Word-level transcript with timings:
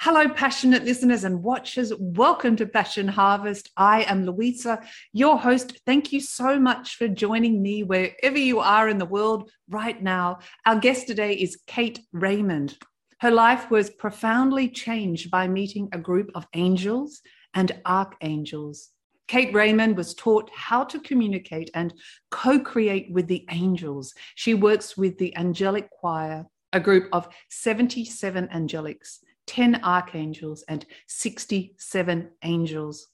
Hello, 0.00 0.28
passionate 0.28 0.84
listeners 0.84 1.24
and 1.24 1.42
watchers. 1.42 1.90
Welcome 1.98 2.54
to 2.56 2.66
Passion 2.66 3.08
Harvest. 3.08 3.70
I 3.78 4.02
am 4.02 4.26
Louisa, 4.26 4.82
your 5.14 5.38
host. 5.38 5.80
Thank 5.86 6.12
you 6.12 6.20
so 6.20 6.60
much 6.60 6.96
for 6.96 7.08
joining 7.08 7.62
me 7.62 7.82
wherever 7.82 8.38
you 8.38 8.60
are 8.60 8.90
in 8.90 8.98
the 8.98 9.06
world 9.06 9.50
right 9.70 10.00
now. 10.00 10.40
Our 10.66 10.78
guest 10.78 11.06
today 11.06 11.32
is 11.32 11.58
Kate 11.66 11.98
Raymond. 12.12 12.76
Her 13.20 13.30
life 13.30 13.70
was 13.70 13.88
profoundly 13.88 14.68
changed 14.68 15.30
by 15.30 15.48
meeting 15.48 15.88
a 15.90 15.98
group 15.98 16.30
of 16.34 16.46
angels 16.52 17.22
and 17.54 17.72
archangels. 17.86 18.90
Kate 19.28 19.52
Raymond 19.54 19.96
was 19.96 20.14
taught 20.14 20.50
how 20.54 20.84
to 20.84 21.00
communicate 21.00 21.70
and 21.72 21.94
co 22.30 22.60
create 22.60 23.10
with 23.10 23.28
the 23.28 23.46
angels. 23.50 24.12
She 24.34 24.52
works 24.52 24.94
with 24.94 25.16
the 25.16 25.34
Angelic 25.36 25.88
Choir, 25.90 26.44
a 26.74 26.80
group 26.80 27.08
of 27.12 27.28
77 27.48 28.48
angelics 28.48 29.20
10 29.46 29.82
archangels, 29.82 30.64
and 30.68 30.84
67 31.06 32.30
angels. 32.42 33.08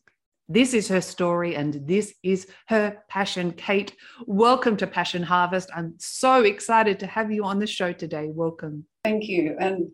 This 0.48 0.74
is 0.74 0.88
her 0.88 1.00
story 1.00 1.54
and 1.54 1.86
this 1.86 2.14
is 2.22 2.46
her 2.66 2.98
passion. 3.08 3.52
Kate, 3.52 3.94
welcome 4.26 4.76
to 4.78 4.86
Passion 4.86 5.22
Harvest. 5.22 5.70
I'm 5.74 5.94
so 5.98 6.42
excited 6.42 6.98
to 7.00 7.06
have 7.06 7.30
you 7.30 7.44
on 7.44 7.58
the 7.58 7.66
show 7.66 7.92
today. 7.92 8.28
Welcome. 8.30 8.84
Thank 9.04 9.28
you. 9.28 9.56
And 9.58 9.92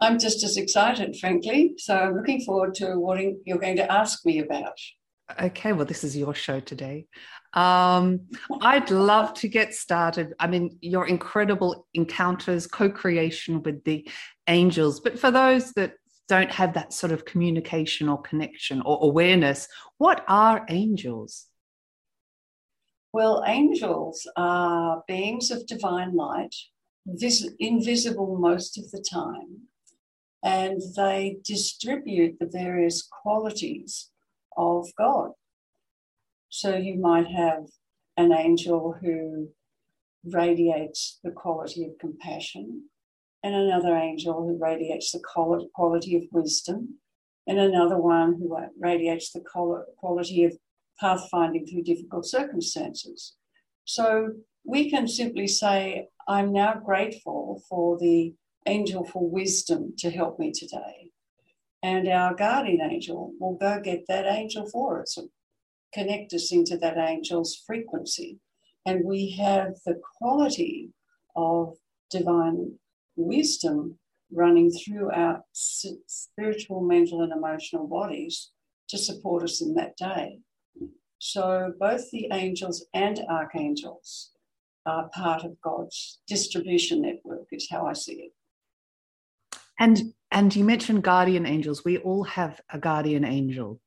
I'm 0.00 0.18
just 0.18 0.42
as 0.44 0.56
excited, 0.56 1.16
frankly. 1.16 1.74
So 1.78 1.96
I'm 1.96 2.16
looking 2.16 2.40
forward 2.40 2.74
to 2.76 2.98
what 2.98 3.20
you're 3.44 3.58
going 3.58 3.76
to 3.76 3.92
ask 3.92 4.24
me 4.26 4.40
about. 4.40 4.78
Okay, 5.40 5.72
well, 5.72 5.86
this 5.86 6.04
is 6.04 6.16
your 6.16 6.34
show 6.34 6.60
today. 6.60 7.06
Um, 7.52 8.20
I'd 8.60 8.90
love 8.90 9.34
to 9.34 9.48
get 9.48 9.74
started. 9.74 10.34
I 10.38 10.46
mean, 10.46 10.78
your 10.80 11.06
incredible 11.08 11.88
encounters, 11.94 12.66
co 12.66 12.88
creation 12.88 13.62
with 13.62 13.82
the 13.84 14.08
angels. 14.46 15.00
But 15.00 15.18
for 15.18 15.30
those 15.30 15.72
that 15.72 15.94
don't 16.28 16.50
have 16.50 16.74
that 16.74 16.92
sort 16.92 17.12
of 17.12 17.24
communication 17.24 18.08
or 18.08 18.20
connection 18.22 18.82
or 18.82 18.98
awareness, 19.02 19.68
what 19.98 20.24
are 20.28 20.64
angels? 20.68 21.46
Well, 23.12 23.42
angels 23.46 24.28
are 24.36 25.02
beings 25.08 25.50
of 25.50 25.66
divine 25.66 26.14
light, 26.14 26.54
vis- 27.06 27.50
invisible 27.58 28.38
most 28.38 28.78
of 28.78 28.90
the 28.90 29.02
time, 29.02 29.62
and 30.44 30.80
they 30.96 31.38
distribute 31.42 32.36
the 32.38 32.46
various 32.46 33.08
qualities 33.22 34.10
of 34.56 34.88
God. 34.96 35.30
So 36.48 36.76
you 36.76 36.96
might 36.98 37.26
have 37.26 37.66
an 38.16 38.32
angel 38.32 38.96
who 39.00 39.48
radiates 40.24 41.18
the 41.22 41.30
quality 41.30 41.84
of 41.84 41.98
compassion, 41.98 42.84
and 43.42 43.54
another 43.54 43.96
angel 43.96 44.34
who 44.34 44.58
radiates 44.60 45.12
the 45.12 45.20
quality 45.74 46.16
of 46.16 46.22
wisdom, 46.32 46.98
and 47.46 47.58
another 47.58 47.98
one 47.98 48.34
who 48.34 48.56
radiates 48.80 49.32
the 49.32 49.44
quality 49.96 50.44
of 50.44 50.58
pathfinding 51.00 51.68
through 51.70 51.82
difficult 51.82 52.26
circumstances. 52.26 53.34
So 53.84 54.32
we 54.64 54.90
can 54.90 55.06
simply 55.06 55.46
say, 55.46 56.08
I'm 56.26 56.52
now 56.52 56.74
grateful 56.74 57.62
for 57.68 57.98
the 57.98 58.34
angel 58.66 59.04
for 59.04 59.28
wisdom 59.28 59.94
to 59.98 60.10
help 60.10 60.40
me 60.40 60.50
today. 60.50 61.05
And 61.86 62.08
our 62.08 62.34
guardian 62.34 62.80
angel 62.80 63.32
will 63.38 63.54
go 63.54 63.80
get 63.80 64.08
that 64.08 64.26
angel 64.26 64.68
for 64.68 65.00
us, 65.00 65.16
connect 65.94 66.32
us 66.32 66.50
into 66.50 66.76
that 66.78 66.98
angel's 66.98 67.62
frequency. 67.64 68.40
And 68.84 69.04
we 69.04 69.30
have 69.38 69.74
the 69.86 70.00
quality 70.18 70.90
of 71.36 71.76
divine 72.10 72.80
wisdom 73.14 74.00
running 74.32 74.72
through 74.72 75.12
our 75.12 75.44
spiritual, 75.52 76.80
mental, 76.80 77.22
and 77.22 77.32
emotional 77.32 77.86
bodies 77.86 78.50
to 78.88 78.98
support 78.98 79.44
us 79.44 79.62
in 79.62 79.74
that 79.74 79.96
day. 79.96 80.40
So 81.18 81.72
both 81.78 82.10
the 82.10 82.26
angels 82.32 82.84
and 82.94 83.20
archangels 83.30 84.32
are 84.86 85.08
part 85.10 85.44
of 85.44 85.60
God's 85.60 86.18
distribution 86.26 87.02
network, 87.02 87.46
is 87.52 87.68
how 87.70 87.86
I 87.86 87.92
see 87.92 88.14
it. 88.14 88.32
And 89.78 90.14
and 90.30 90.54
you 90.54 90.64
mentioned 90.64 91.04
guardian 91.04 91.46
angels. 91.46 91.84
We 91.84 91.98
all 91.98 92.24
have 92.24 92.60
a 92.70 92.78
guardian 92.78 93.24
angel. 93.24 93.80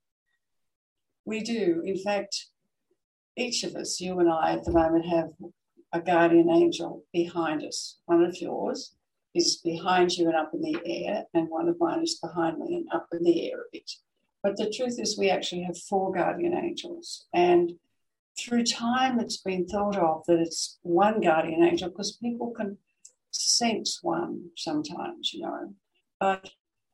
We 1.25 1.41
do. 1.41 1.83
In 1.85 1.97
fact, 1.97 2.47
each 3.35 3.63
of 3.63 3.75
us, 3.75 3.99
you 3.99 4.19
and 4.19 4.29
I 4.29 4.53
at 4.53 4.63
the 4.63 4.71
moment, 4.71 5.05
have 5.07 5.29
a 5.91 5.99
guardian 5.99 6.49
angel 6.49 7.03
behind 7.11 7.63
us. 7.63 7.99
One 8.05 8.23
of 8.23 8.37
yours 8.37 8.95
is 9.35 9.57
behind 9.57 10.17
you 10.17 10.27
and 10.27 10.35
up 10.35 10.51
in 10.53 10.61
the 10.61 10.79
air, 10.85 11.25
and 11.33 11.49
one 11.49 11.67
of 11.67 11.79
mine 11.79 12.03
is 12.03 12.19
behind 12.19 12.57
me 12.59 12.75
and 12.75 12.87
up 12.93 13.07
in 13.11 13.23
the 13.23 13.51
air 13.51 13.59
a 13.59 13.69
bit. 13.71 13.91
But 14.41 14.57
the 14.57 14.71
truth 14.71 14.97
is, 14.99 15.17
we 15.17 15.29
actually 15.29 15.63
have 15.63 15.77
four 15.77 16.13
guardian 16.13 16.53
angels. 16.53 17.27
And 17.33 17.73
through 18.39 18.63
time, 18.63 19.19
it's 19.19 19.37
been 19.37 19.67
thought 19.67 19.97
of 19.97 20.23
that 20.27 20.39
it's 20.39 20.79
one 20.81 21.19
guardian 21.21 21.63
angel 21.63 21.89
because 21.89 22.17
people 22.17 22.51
can 22.51 22.77
sense 23.59 23.99
one 24.01 24.49
sometimes, 24.55 25.33
you 25.33 25.41
know. 25.41 25.73
But 26.19 26.49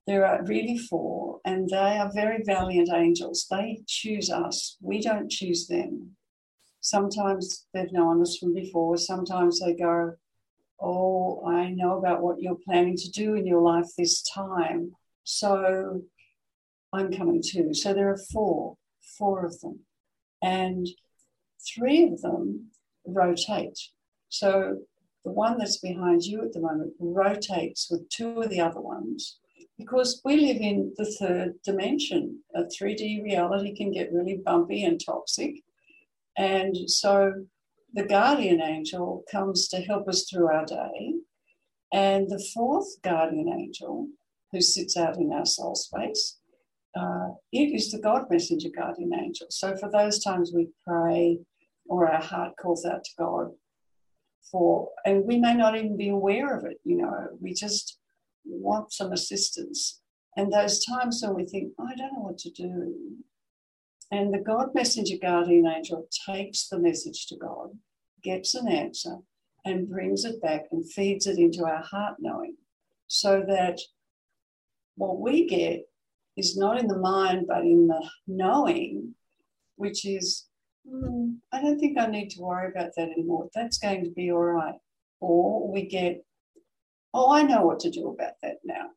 there 0.08 0.26
are 0.26 0.44
really 0.44 0.78
four, 0.78 1.40
and 1.46 1.70
they 1.70 1.98
are 1.98 2.12
very 2.14 2.44
valiant 2.44 2.90
angels. 2.94 3.48
They 3.50 3.82
choose 3.88 4.30
us, 4.30 4.78
we 4.82 5.02
don't 5.02 5.32
choose 5.32 5.68
them. 5.68 6.16
Sometimes 6.82 7.66
they've 7.74 7.92
known 7.92 8.22
us 8.22 8.38
from 8.38 8.54
before, 8.54 8.98
sometimes 8.98 9.60
they 9.60 9.74
go, 9.74 10.14
Oh, 10.80 11.42
I 11.48 11.70
know 11.70 11.98
about 11.98 12.22
what 12.22 12.42
you're 12.42 12.60
planning 12.68 12.98
to 12.98 13.10
do 13.10 13.36
in 13.36 13.48
your 13.48 13.62
life 13.62 13.88
this 13.98 14.22
time. 14.22 14.92
So 15.24 16.02
I'm 16.92 17.12
coming 17.14 17.42
too. 17.42 17.74
So 17.74 17.94
there 17.94 18.10
are 18.10 18.20
four, 18.34 18.76
four 19.18 19.46
of 19.46 19.60
them. 19.62 19.80
And 20.42 20.86
three 21.66 22.04
of 22.04 22.22
them 22.22 22.72
rotate. 23.06 23.80
So 24.30 24.80
the 25.26 25.32
one 25.32 25.58
that's 25.58 25.78
behind 25.78 26.24
you 26.24 26.42
at 26.44 26.54
the 26.54 26.62
moment 26.62 26.94
rotates 27.00 27.90
with 27.90 28.08
two 28.10 28.42
of 28.42 28.50
the 28.50 28.62
other 28.62 28.80
ones 28.80 29.40
because 29.78 30.22
we 30.24 30.38
live 30.38 30.58
in 30.58 30.94
the 30.98 31.06
third 31.20 31.56
dimension. 31.64 32.40
A 32.56 32.64
3D 32.64 33.24
reality 33.24 33.76
can 33.76 33.92
get 33.92 34.14
really 34.14 34.40
bumpy 34.46 34.86
and 34.86 35.02
toxic. 35.04 35.56
And 36.38 36.78
so 36.90 37.34
the 37.94 38.06
guardian 38.06 38.62
angel 38.62 39.24
comes 39.30 39.68
to 39.70 39.82
help 39.82 40.08
us 40.08 40.30
through 40.30 40.48
our 40.48 40.66
day. 40.66 41.16
And 41.92 42.30
the 42.30 42.44
fourth 42.54 43.02
guardian 43.02 43.50
angel, 43.50 44.08
who 44.52 44.62
sits 44.62 44.96
out 44.96 45.18
in 45.18 45.34
our 45.34 45.46
soul 45.46 45.76
space, 45.76 46.38
uh, 46.98 47.30
it 47.52 47.74
is 47.74 47.92
the 47.92 48.00
God 48.00 48.26
messenger 48.30 48.70
guardian 48.74 49.14
angel. 49.14 49.48
So 49.50 49.76
for 49.76 49.90
those 49.92 50.24
times 50.24 50.52
we 50.54 50.70
pray 50.88 51.40
or 51.88 52.08
our 52.08 52.22
heart 52.22 52.54
calls 52.62 52.86
out 52.86 53.04
to 53.04 53.12
God 53.18 53.52
for, 54.52 54.90
and 55.06 55.26
we 55.26 55.38
may 55.38 55.54
not 55.54 55.76
even 55.76 55.98
be 55.98 56.10
aware 56.10 56.58
of 56.58 56.66
it, 56.66 56.80
you 56.84 56.98
know, 56.98 57.28
we 57.42 57.54
just 57.54 57.98
want 58.46 58.94
some 58.94 59.12
assistance. 59.12 60.02
And 60.38 60.52
those 60.52 60.84
times 60.86 61.22
when 61.24 61.36
we 61.36 61.46
think, 61.46 61.74
I 61.80 61.96
don't 61.96 62.14
know 62.14 62.22
what 62.22 62.38
to 62.40 62.52
do. 62.52 62.96
And 64.12 64.34
the 64.34 64.40
God 64.40 64.70
messenger 64.74 65.16
guardian 65.22 65.66
angel 65.66 66.08
takes 66.28 66.68
the 66.68 66.80
message 66.80 67.28
to 67.28 67.38
God 67.38 67.70
gets 68.22 68.54
an 68.56 68.68
answer 68.68 69.18
and 69.66 69.90
brings 69.90 70.26
it 70.26 70.42
back 70.42 70.66
and 70.72 70.90
feeds 70.92 71.26
it 71.26 71.40
into 71.40 71.66
our 71.66 71.82
heart 71.82 72.16
knowing 72.20 72.56
so 73.08 73.44
that 73.48 73.80
what 74.96 75.20
we 75.20 75.48
get 75.48 75.82
is 76.38 76.58
not 76.58 76.80
in 76.80 76.88
the 76.88 76.98
mind 76.98 77.46
but 77.48 77.62
in 77.62 77.88
the 77.88 78.10
knowing, 78.28 79.16
which 79.76 80.06
is, 80.06 80.46
mm, 80.92 81.38
I 81.52 81.62
don't 81.62 81.80
think 81.80 81.98
I 81.98 82.08
need 82.08 82.30
to 82.32 82.42
worry 82.42 82.70
about 82.70 82.92
that 82.96 83.10
anymore. 83.10 83.50
That's 83.54 83.78
going 83.78 84.04
to 84.04 84.12
be 84.12 84.32
all 84.32 84.44
right. 84.44 84.76
Or 85.20 85.72
we 85.72 85.86
get, 85.88 86.24
oh, 87.14 87.32
I 87.32 87.44
know 87.44 87.66
what 87.66 87.80
to 87.82 87.90
do 87.90 88.10
about 88.10 88.34
that 88.44 88.58
now. 88.64 88.90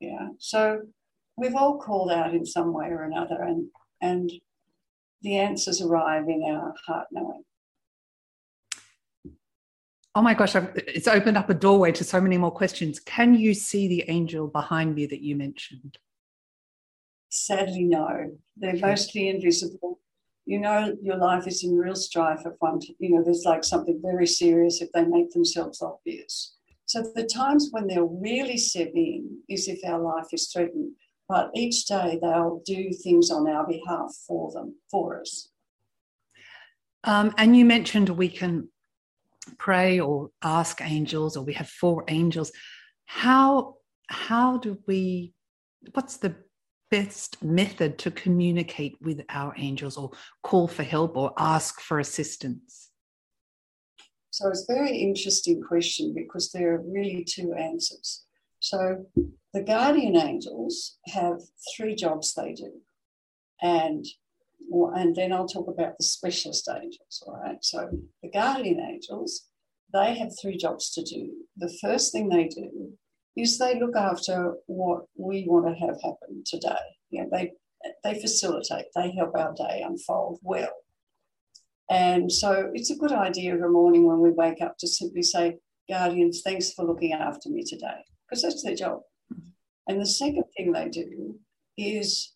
Yeah. 0.00 0.28
So 0.38 0.82
we've 1.36 1.56
all 1.56 1.78
called 1.78 2.12
out 2.12 2.34
in 2.34 2.44
some 2.44 2.72
way 2.72 2.86
or 2.86 3.04
another, 3.04 3.42
and, 3.42 3.68
and 4.00 4.30
the 5.22 5.36
answers 5.36 5.80
arrive 5.80 6.28
in 6.28 6.42
our 6.44 6.74
heart 6.86 7.06
knowing 7.10 7.44
oh 10.14 10.22
my 10.22 10.34
gosh, 10.34 10.54
I've, 10.54 10.70
it's 10.76 11.08
opened 11.08 11.36
up 11.36 11.50
a 11.50 11.54
doorway 11.54 11.92
to 11.92 12.04
so 12.04 12.20
many 12.20 12.38
more 12.38 12.50
questions. 12.50 13.00
Can 13.00 13.34
you 13.34 13.54
see 13.54 13.88
the 13.88 14.04
angel 14.08 14.46
behind 14.46 14.94
me 14.94 15.06
that 15.06 15.22
you 15.22 15.36
mentioned? 15.36 15.98
Sadly, 17.30 17.84
no. 17.84 18.36
They're 18.56 18.76
mostly 18.76 19.28
invisible. 19.28 20.00
You 20.46 20.60
know, 20.60 20.94
your 21.02 21.16
life 21.16 21.46
is 21.46 21.64
in 21.64 21.76
real 21.76 21.94
strife 21.94 22.42
if 22.44 22.52
one, 22.58 22.80
you 22.98 23.10
know, 23.10 23.22
there's 23.24 23.44
like 23.44 23.64
something 23.64 23.98
very 24.02 24.26
serious 24.26 24.82
if 24.82 24.92
they 24.92 25.04
make 25.04 25.30
themselves 25.30 25.80
obvious. 25.80 26.56
So 26.86 27.02
the 27.14 27.24
times 27.24 27.68
when 27.70 27.86
they'll 27.86 28.18
really 28.20 28.58
step 28.58 28.92
in 28.94 29.38
is 29.48 29.68
if 29.68 29.80
our 29.84 29.98
life 29.98 30.26
is 30.32 30.52
threatened. 30.52 30.92
But 31.28 31.50
each 31.54 31.86
day 31.86 32.18
they'll 32.20 32.62
do 32.66 32.92
things 32.92 33.30
on 33.30 33.48
our 33.48 33.66
behalf 33.66 34.14
for 34.26 34.52
them, 34.52 34.76
for 34.90 35.20
us. 35.20 35.48
Um, 37.04 37.32
and 37.38 37.56
you 37.56 37.64
mentioned 37.64 38.10
we 38.10 38.28
can 38.28 38.68
pray 39.58 40.00
or 40.00 40.30
ask 40.42 40.80
angels, 40.82 41.36
or 41.36 41.44
we 41.44 41.54
have 41.54 41.68
four 41.68 42.04
angels. 42.08 42.52
How 43.06 43.76
how 44.08 44.58
do 44.58 44.78
we? 44.86 45.32
What's 45.92 46.18
the 46.18 46.34
best 46.90 47.42
method 47.42 47.98
to 47.98 48.10
communicate 48.10 48.96
with 49.00 49.22
our 49.28 49.54
angels, 49.56 49.96
or 49.96 50.10
call 50.42 50.68
for 50.68 50.82
help, 50.82 51.16
or 51.16 51.32
ask 51.38 51.80
for 51.80 51.98
assistance? 51.98 52.90
So 54.30 54.48
it's 54.48 54.66
a 54.68 54.74
very 54.74 54.98
interesting 54.98 55.62
question 55.62 56.12
because 56.14 56.50
there 56.50 56.74
are 56.74 56.82
really 56.82 57.24
two 57.24 57.52
answers. 57.52 58.24
So 58.58 59.06
the 59.52 59.62
guardian 59.62 60.16
angels 60.16 60.98
have 61.06 61.40
three 61.76 61.94
jobs 61.94 62.34
they 62.34 62.52
do. 62.52 62.72
And 63.62 64.04
and 64.96 65.14
then 65.14 65.32
I'll 65.32 65.46
talk 65.46 65.68
about 65.68 65.98
the 65.98 66.04
specialist 66.04 66.68
angels. 66.68 67.22
All 67.26 67.36
right. 67.36 67.62
So 67.62 67.90
the 68.22 68.30
guardian 68.30 68.80
angels, 68.80 69.48
they 69.92 70.14
have 70.14 70.32
three 70.40 70.56
jobs 70.56 70.90
to 70.94 71.02
do. 71.02 71.32
The 71.56 71.72
first 71.80 72.10
thing 72.10 72.28
they 72.28 72.48
do 72.48 72.94
is 73.36 73.58
they 73.58 73.78
look 73.78 73.96
after 73.96 74.54
what 74.66 75.04
we 75.16 75.44
want 75.46 75.66
to 75.66 75.86
have 75.86 76.00
happen 76.02 76.42
today. 76.46 76.76
You 77.10 77.22
know, 77.22 77.28
they 77.32 77.52
they 78.02 78.20
facilitate, 78.20 78.86
they 78.94 79.10
help 79.12 79.36
our 79.36 79.52
day 79.54 79.82
unfold 79.86 80.38
well. 80.42 80.72
And 81.90 82.32
so 82.32 82.70
it's 82.72 82.90
a 82.90 82.96
good 82.96 83.12
idea 83.12 83.52
every 83.52 83.68
morning 83.68 84.06
when 84.06 84.20
we 84.20 84.30
wake 84.30 84.62
up 84.62 84.78
to 84.78 84.88
simply 84.88 85.22
say, 85.22 85.58
Guardians, 85.88 86.40
thanks 86.42 86.72
for 86.72 86.84
looking 86.84 87.12
after 87.12 87.50
me 87.50 87.62
today, 87.62 87.98
because 88.26 88.42
that's 88.42 88.62
their 88.62 88.74
job. 88.74 89.00
Mm-hmm. 89.32 89.48
And 89.88 90.00
the 90.00 90.06
second 90.06 90.44
thing 90.56 90.72
they 90.72 90.88
do 90.88 91.38
is 91.76 92.32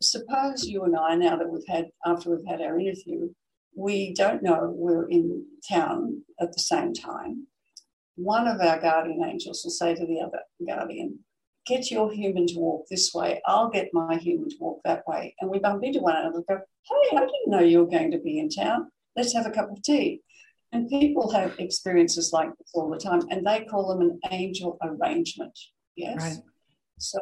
suppose 0.00 0.64
you 0.64 0.84
and 0.84 0.96
I, 0.96 1.16
now 1.16 1.36
that 1.36 1.50
we've 1.50 1.66
had, 1.68 1.88
after 2.06 2.30
we've 2.30 2.46
had 2.46 2.60
our 2.60 2.78
interview, 2.78 3.30
we 3.76 4.14
don't 4.14 4.42
know 4.42 4.72
we're 4.72 5.08
in 5.08 5.44
town 5.68 6.22
at 6.40 6.52
the 6.52 6.60
same 6.60 6.92
time. 6.92 7.48
One 8.16 8.46
of 8.46 8.60
our 8.60 8.80
guardian 8.80 9.24
angels 9.24 9.62
will 9.64 9.70
say 9.70 9.94
to 9.94 10.06
the 10.06 10.20
other 10.20 10.40
guardian, 10.66 11.20
Get 11.66 11.90
your 11.90 12.12
human 12.12 12.46
to 12.48 12.58
walk 12.58 12.86
this 12.90 13.14
way, 13.14 13.40
I'll 13.46 13.70
get 13.70 13.88
my 13.92 14.16
human 14.16 14.50
to 14.50 14.56
walk 14.60 14.80
that 14.84 15.02
way. 15.06 15.34
And 15.40 15.50
we 15.50 15.58
bump 15.58 15.82
into 15.82 16.00
one 16.00 16.16
another 16.16 16.36
and 16.36 16.46
go, 16.46 16.58
Hey, 16.58 17.16
I 17.16 17.20
didn't 17.20 17.48
know 17.48 17.60
you 17.60 17.80
were 17.80 17.90
going 17.90 18.10
to 18.10 18.18
be 18.18 18.38
in 18.38 18.50
town. 18.50 18.90
Let's 19.16 19.32
have 19.32 19.46
a 19.46 19.50
cup 19.50 19.70
of 19.70 19.82
tea. 19.82 20.20
And 20.72 20.88
people 20.88 21.30
have 21.30 21.54
experiences 21.58 22.32
like 22.32 22.48
this 22.58 22.70
all 22.74 22.90
the 22.90 22.98
time, 22.98 23.22
and 23.30 23.46
they 23.46 23.64
call 23.64 23.88
them 23.88 24.02
an 24.02 24.18
angel 24.30 24.76
arrangement. 24.82 25.56
Yes. 25.96 26.20
Right. 26.20 26.38
So, 26.98 27.18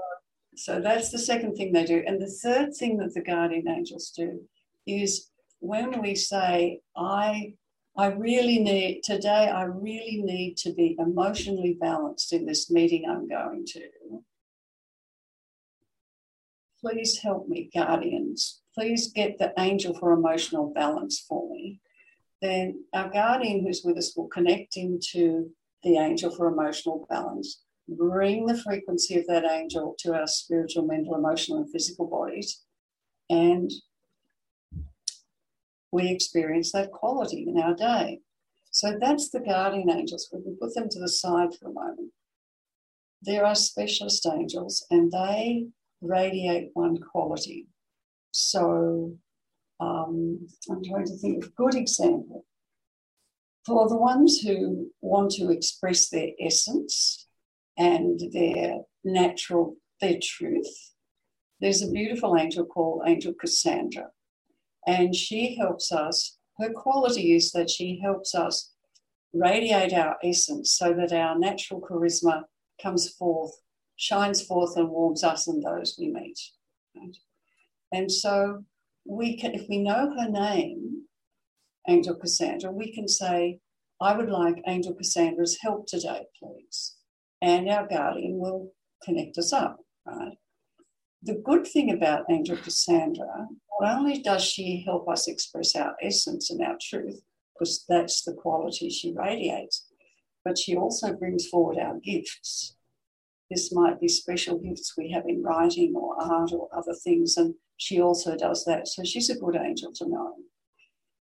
so 0.56 0.80
that's 0.80 1.10
the 1.10 1.18
second 1.18 1.54
thing 1.54 1.72
they 1.72 1.84
do. 1.84 2.02
And 2.06 2.20
the 2.20 2.30
third 2.42 2.74
thing 2.74 2.96
that 2.98 3.14
the 3.14 3.20
guardian 3.20 3.68
angels 3.68 4.10
do 4.16 4.40
is 4.86 5.30
when 5.60 6.00
we 6.00 6.14
say, 6.14 6.80
I 6.96 7.54
I 7.96 8.06
really 8.06 8.58
need 8.58 9.02
today, 9.02 9.50
I 9.50 9.64
really 9.64 10.22
need 10.22 10.56
to 10.58 10.72
be 10.72 10.96
emotionally 10.98 11.76
balanced 11.78 12.32
in 12.32 12.46
this 12.46 12.70
meeting 12.70 13.04
I'm 13.08 13.28
going 13.28 13.66
to. 13.66 14.24
Please 16.80 17.18
help 17.18 17.48
me, 17.48 17.70
guardians. 17.72 18.62
Please 18.74 19.12
get 19.12 19.38
the 19.38 19.52
angel 19.58 19.94
for 19.94 20.12
emotional 20.12 20.72
balance 20.74 21.20
for 21.28 21.48
me. 21.54 21.80
Then 22.40 22.84
our 22.94 23.10
guardian 23.10 23.64
who's 23.64 23.82
with 23.84 23.98
us 23.98 24.16
will 24.16 24.28
connect 24.28 24.76
into 24.76 25.50
the 25.82 25.98
angel 25.98 26.30
for 26.30 26.48
emotional 26.48 27.06
balance, 27.10 27.62
bring 27.88 28.46
the 28.46 28.56
frequency 28.56 29.18
of 29.18 29.26
that 29.26 29.44
angel 29.44 29.94
to 29.98 30.14
our 30.14 30.26
spiritual, 30.26 30.86
mental, 30.86 31.14
emotional, 31.14 31.58
and 31.58 31.70
physical 31.70 32.06
bodies, 32.06 32.62
and 33.28 33.70
we 35.92 36.10
experience 36.10 36.72
that 36.72 36.90
quality 36.90 37.46
in 37.46 37.60
our 37.60 37.74
day. 37.74 38.20
So 38.70 38.96
that's 38.98 39.28
the 39.28 39.40
guardian 39.40 39.90
angels. 39.90 40.30
We 40.32 40.42
can 40.42 40.56
put 40.60 40.74
them 40.74 40.88
to 40.88 40.98
the 40.98 41.08
side 41.08 41.54
for 41.54 41.68
a 41.68 41.72
moment. 41.72 42.10
There 43.20 43.44
are 43.44 43.54
specialist 43.54 44.26
angels, 44.26 44.84
and 44.90 45.12
they 45.12 45.66
radiate 46.00 46.70
one 46.72 46.98
quality. 46.98 47.68
So 48.32 49.14
um, 49.78 50.48
I'm 50.70 50.82
trying 50.82 51.04
to 51.04 51.16
think 51.18 51.44
of 51.44 51.50
a 51.50 51.52
good 51.52 51.74
example. 51.74 52.46
For 53.66 53.88
the 53.88 53.96
ones 53.96 54.40
who 54.40 54.90
want 55.02 55.30
to 55.32 55.50
express 55.50 56.08
their 56.08 56.30
essence 56.40 57.28
and 57.78 58.20
their 58.32 58.80
natural, 59.04 59.76
their 60.00 60.18
truth, 60.20 60.92
there's 61.60 61.82
a 61.82 61.90
beautiful 61.90 62.36
angel 62.36 62.64
called 62.64 63.02
Angel 63.06 63.34
Cassandra. 63.34 64.08
And 64.86 65.14
she 65.14 65.56
helps 65.56 65.92
us, 65.92 66.38
her 66.58 66.72
quality 66.72 67.34
is 67.34 67.52
that 67.52 67.70
she 67.70 68.00
helps 68.02 68.34
us 68.34 68.72
radiate 69.32 69.92
our 69.92 70.16
essence 70.22 70.72
so 70.72 70.92
that 70.92 71.12
our 71.12 71.38
natural 71.38 71.80
charisma 71.80 72.42
comes 72.82 73.08
forth, 73.10 73.52
shines 73.96 74.42
forth, 74.42 74.76
and 74.76 74.88
warms 74.90 75.24
us 75.24 75.46
and 75.46 75.62
those 75.62 75.96
we 75.98 76.08
meet. 76.08 76.38
Right? 76.96 77.16
And 77.92 78.10
so 78.10 78.64
we 79.04 79.36
can, 79.36 79.54
if 79.54 79.68
we 79.68 79.78
know 79.78 80.14
her 80.18 80.28
name, 80.28 81.02
Angel 81.88 82.14
Cassandra, 82.14 82.70
we 82.70 82.92
can 82.92 83.08
say, 83.08 83.58
I 84.00 84.16
would 84.16 84.28
like 84.28 84.62
Angel 84.66 84.94
Cassandra's 84.94 85.58
help 85.60 85.86
today, 85.86 86.26
please. 86.40 86.96
And 87.40 87.68
our 87.68 87.86
guardian 87.86 88.38
will 88.38 88.72
connect 89.02 89.38
us 89.38 89.52
up, 89.52 89.78
right? 90.06 90.36
The 91.24 91.40
good 91.44 91.66
thing 91.66 91.92
about 91.92 92.24
Angel 92.30 92.56
Cassandra, 92.56 93.46
not 93.80 93.98
only 93.98 94.20
does 94.20 94.42
she 94.42 94.82
help 94.84 95.08
us 95.08 95.28
express 95.28 95.76
our 95.76 95.94
essence 96.02 96.50
and 96.50 96.60
our 96.60 96.76
truth, 96.80 97.22
because 97.54 97.84
that's 97.88 98.22
the 98.22 98.32
quality 98.32 98.90
she 98.90 99.12
radiates, 99.12 99.86
but 100.44 100.58
she 100.58 100.76
also 100.76 101.12
brings 101.12 101.46
forward 101.46 101.78
our 101.78 101.98
gifts. 102.00 102.76
This 103.50 103.72
might 103.72 104.00
be 104.00 104.08
special 104.08 104.58
gifts 104.58 104.94
we 104.96 105.12
have 105.12 105.24
in 105.28 105.42
writing 105.42 105.94
or 105.94 106.20
art 106.20 106.52
or 106.52 106.68
other 106.76 106.94
things, 106.94 107.36
and 107.36 107.54
she 107.76 108.00
also 108.00 108.36
does 108.36 108.64
that. 108.64 108.88
So 108.88 109.04
she's 109.04 109.30
a 109.30 109.38
good 109.38 109.56
angel 109.56 109.92
to 109.92 110.08
know. 110.08 110.34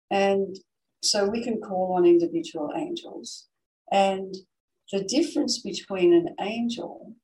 And 0.10 0.58
so 1.04 1.28
we 1.28 1.44
can 1.44 1.60
call 1.60 1.96
on 1.98 2.06
individual 2.06 2.72
angels. 2.78 3.48
And 3.92 4.36
the 4.92 5.04
difference 5.04 5.60
between 5.60 6.14
an 6.14 6.36
angel 6.40 7.16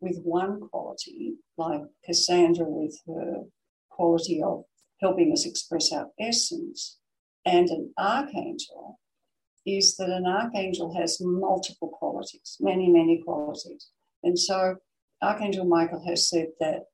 with 0.00 0.20
one 0.22 0.60
quality, 0.60 1.34
like 1.56 1.82
Cassandra 2.04 2.64
with 2.66 2.98
her 3.06 3.44
quality 3.90 4.42
of 4.42 4.64
helping 5.00 5.32
us 5.32 5.46
express 5.46 5.92
our 5.92 6.08
essence, 6.18 6.98
and 7.44 7.68
an 7.70 7.92
archangel 7.98 8.98
is 9.66 9.96
that 9.96 10.08
an 10.08 10.26
archangel 10.26 10.94
has 10.94 11.18
multiple 11.20 11.88
qualities, 11.88 12.56
many, 12.60 12.88
many 12.88 13.22
qualities. 13.22 13.88
And 14.22 14.38
so 14.38 14.76
Archangel 15.22 15.66
Michael 15.66 16.02
has 16.06 16.28
said 16.28 16.48
that 16.60 16.84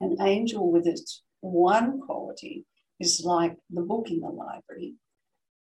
an 0.00 0.16
angel 0.20 0.70
with 0.70 0.86
its 0.86 1.22
one 1.40 2.00
quality 2.00 2.64
is 2.98 3.22
like 3.24 3.56
the 3.70 3.82
book 3.82 4.10
in 4.10 4.20
the 4.20 4.28
library, 4.28 4.94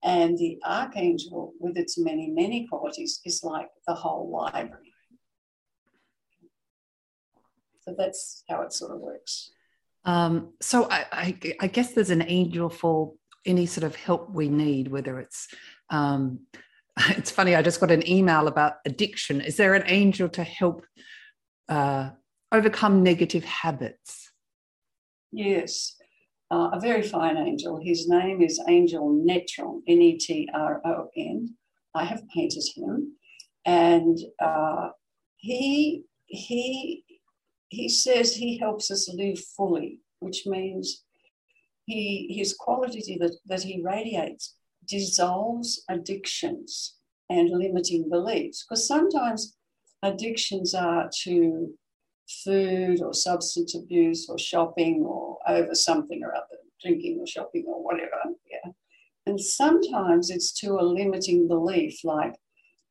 and 0.04 0.38
the 0.38 0.58
archangel 0.66 1.54
with 1.60 1.78
its 1.78 1.98
many, 1.98 2.30
many 2.30 2.68
qualities 2.68 3.22
is 3.26 3.44
like 3.44 3.68
the 3.88 3.94
whole 3.94 4.30
library. 4.32 4.94
So 7.88 7.96
that's 7.98 8.44
how 8.50 8.62
it 8.62 8.74
sort 8.74 8.92
of 8.92 9.00
works. 9.00 9.52
Um, 10.06 10.54
so 10.62 10.88
I, 10.90 11.06
I, 11.12 11.40
I, 11.62 11.68
guess 11.68 11.94
there's 11.94 12.12
an 12.12 12.24
angel 12.28 12.70
for 12.70 13.14
any 13.46 13.66
sort 13.66 13.84
of 13.84 13.96
help 13.96 14.30
we 14.30 14.50
need, 14.50 14.88
whether 14.88 15.20
it's 15.20 15.48
um, 15.90 16.42
it's 17.10 17.32
funny. 17.32 17.56
I 17.56 17.62
just 17.62 17.80
got 17.80 17.92
an 17.92 18.08
email 18.08 18.48
about 18.48 18.76
addiction. 18.86 19.42
Is 19.42 19.58
there 19.58 19.74
an 19.74 19.84
angel 19.88 20.30
to 20.30 20.44
help 20.44 20.86
uh, 21.70 22.12
overcome 22.52 23.04
negative 23.04 23.44
habits? 23.44 24.32
Yes, 25.32 25.96
uh, 26.52 26.70
a 26.74 26.80
very 26.80 27.02
fine 27.02 27.38
angel. 27.38 27.80
His 27.84 28.08
name 28.08 28.42
is 28.42 28.62
Angel 28.68 29.10
Netron, 29.10 29.82
N 29.88 30.02
E 30.02 30.18
T 30.18 30.48
R 30.54 30.82
O 30.86 31.10
N. 31.18 31.56
I 31.94 32.06
have 32.06 32.22
painted 32.34 32.64
him, 32.76 33.14
and 33.66 34.18
uh, 34.40 34.90
he 35.38 36.04
he 36.28 37.05
he 37.70 37.90
says 37.90 38.36
he 38.36 38.58
helps 38.58 38.92
us 38.92 39.10
live 39.14 39.40
fully, 39.40 40.00
which 40.20 40.46
means 40.46 41.04
he 41.86 42.34
his 42.38 42.54
quality 42.54 43.18
that, 43.20 43.36
that 43.46 43.64
he 43.64 43.82
radiates 43.82 44.56
dissolves 44.88 45.84
addictions 45.90 46.96
and 47.30 47.50
limiting 47.50 48.10
beliefs. 48.10 48.64
Because 48.64 48.88
sometimes 48.88 49.56
addictions 50.04 50.74
are 50.74 51.10
to 51.24 51.74
food 52.44 53.02
or 53.02 53.14
substance 53.14 53.76
abuse 53.76 54.30
or 54.30 54.38
shopping 54.38 55.04
or 55.06 55.38
over 55.48 55.76
something 55.76 56.24
or 56.24 56.36
other, 56.36 56.58
drinking 56.82 57.20
or 57.20 57.28
shopping 57.28 57.66
or 57.68 57.84
whatever. 57.84 58.18
Yeah. 58.50 58.72
And 59.26 59.40
sometimes 59.40 60.30
it's 60.30 60.54
to 60.60 60.80
a 60.80 60.84
limiting 60.84 61.48
belief 61.48 62.04
like, 62.04 62.36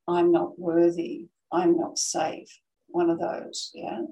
I'm 0.08 0.32
not 0.32 0.58
worthy, 0.58 1.28
I'm 1.52 1.76
not 1.76 1.98
safe, 1.98 2.48
one 2.88 3.08
of 3.08 3.18
those, 3.18 3.70
yeah. 3.74 4.02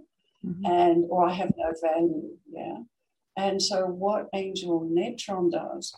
Mm-hmm. 0.46 0.66
And 0.66 1.04
or 1.08 1.28
I 1.28 1.32
have 1.34 1.52
no 1.56 1.72
value, 1.82 2.36
yeah. 2.50 2.78
And 3.36 3.62
so 3.62 3.86
what 3.86 4.28
Angel 4.34 4.80
Netron 4.92 5.50
does, 5.50 5.94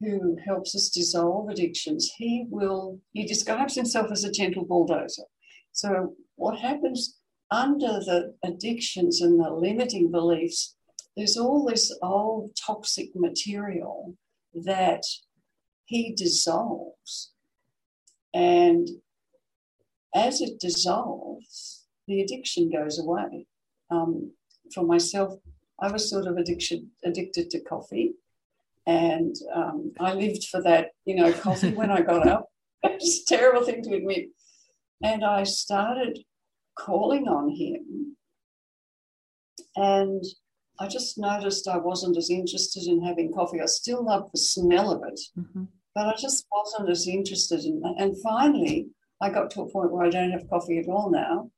who 0.00 0.36
helps 0.44 0.74
us 0.74 0.88
dissolve 0.88 1.48
addictions, 1.48 2.12
he 2.16 2.46
will, 2.48 2.98
he 3.12 3.24
describes 3.24 3.74
himself 3.74 4.10
as 4.10 4.24
a 4.24 4.32
gentle 4.32 4.64
bulldozer. 4.64 5.24
So 5.72 6.14
what 6.36 6.58
happens 6.58 7.18
under 7.50 8.00
the 8.00 8.34
addictions 8.44 9.20
and 9.20 9.38
the 9.38 9.50
limiting 9.50 10.10
beliefs, 10.10 10.74
there's 11.16 11.36
all 11.36 11.66
this 11.66 11.96
old 12.02 12.50
toxic 12.56 13.10
material 13.14 14.16
that 14.54 15.02
he 15.84 16.14
dissolves. 16.14 17.32
And 18.32 18.88
as 20.14 20.40
it 20.40 20.60
dissolves, 20.60 21.79
the 22.10 22.20
addiction 22.20 22.70
goes 22.70 22.98
away. 22.98 23.46
Um, 23.90 24.32
for 24.74 24.84
myself, 24.84 25.34
I 25.80 25.90
was 25.90 26.10
sort 26.10 26.26
of 26.26 26.36
addiction, 26.36 26.90
addicted 27.04 27.50
to 27.50 27.60
coffee. 27.60 28.14
And 28.86 29.34
um, 29.54 29.92
I 30.00 30.12
lived 30.14 30.44
for 30.50 30.60
that, 30.62 30.88
you 31.04 31.14
know, 31.14 31.32
coffee 31.32 31.72
when 31.72 31.90
I 31.90 32.02
got 32.02 32.26
up. 32.26 32.46
It's 32.82 33.22
a 33.22 33.36
terrible 33.36 33.64
thing 33.64 33.82
to 33.84 33.94
admit. 33.94 34.28
And 35.02 35.24
I 35.24 35.44
started 35.44 36.18
calling 36.78 37.28
on 37.28 37.50
him. 37.50 38.16
And 39.76 40.24
I 40.78 40.88
just 40.88 41.18
noticed 41.18 41.68
I 41.68 41.76
wasn't 41.76 42.16
as 42.16 42.30
interested 42.30 42.84
in 42.86 43.04
having 43.04 43.32
coffee. 43.32 43.60
I 43.60 43.66
still 43.66 44.04
love 44.04 44.30
the 44.32 44.38
smell 44.38 44.90
of 44.90 45.02
it, 45.06 45.20
mm-hmm. 45.38 45.64
but 45.94 46.06
I 46.06 46.14
just 46.18 46.46
wasn't 46.50 46.88
as 46.88 47.06
interested 47.06 47.64
in 47.64 47.80
that. 47.80 47.94
And 47.98 48.16
finally, 48.22 48.88
I 49.20 49.28
got 49.28 49.50
to 49.52 49.62
a 49.62 49.70
point 49.70 49.92
where 49.92 50.06
I 50.06 50.10
don't 50.10 50.30
have 50.30 50.48
coffee 50.48 50.78
at 50.78 50.88
all 50.88 51.10
now. 51.10 51.50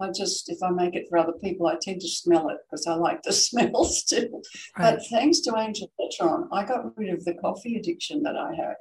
I 0.00 0.10
just, 0.10 0.48
if 0.48 0.62
I 0.62 0.70
make 0.70 0.94
it 0.94 1.06
for 1.08 1.18
other 1.18 1.32
people, 1.32 1.66
I 1.66 1.76
tend 1.80 2.00
to 2.00 2.08
smell 2.08 2.48
it 2.48 2.58
because 2.64 2.86
I 2.86 2.94
like 2.94 3.22
the 3.22 3.32
smell 3.48 3.84
still. 3.84 4.42
Right. 4.78 4.96
But 4.96 5.06
thanks 5.10 5.40
to 5.40 5.56
Angel 5.56 5.90
Netron, 6.00 6.48
I 6.52 6.64
got 6.64 6.96
rid 6.96 7.12
of 7.12 7.24
the 7.24 7.34
coffee 7.34 7.76
addiction 7.76 8.22
that 8.22 8.36
I 8.36 8.54
had. 8.54 8.76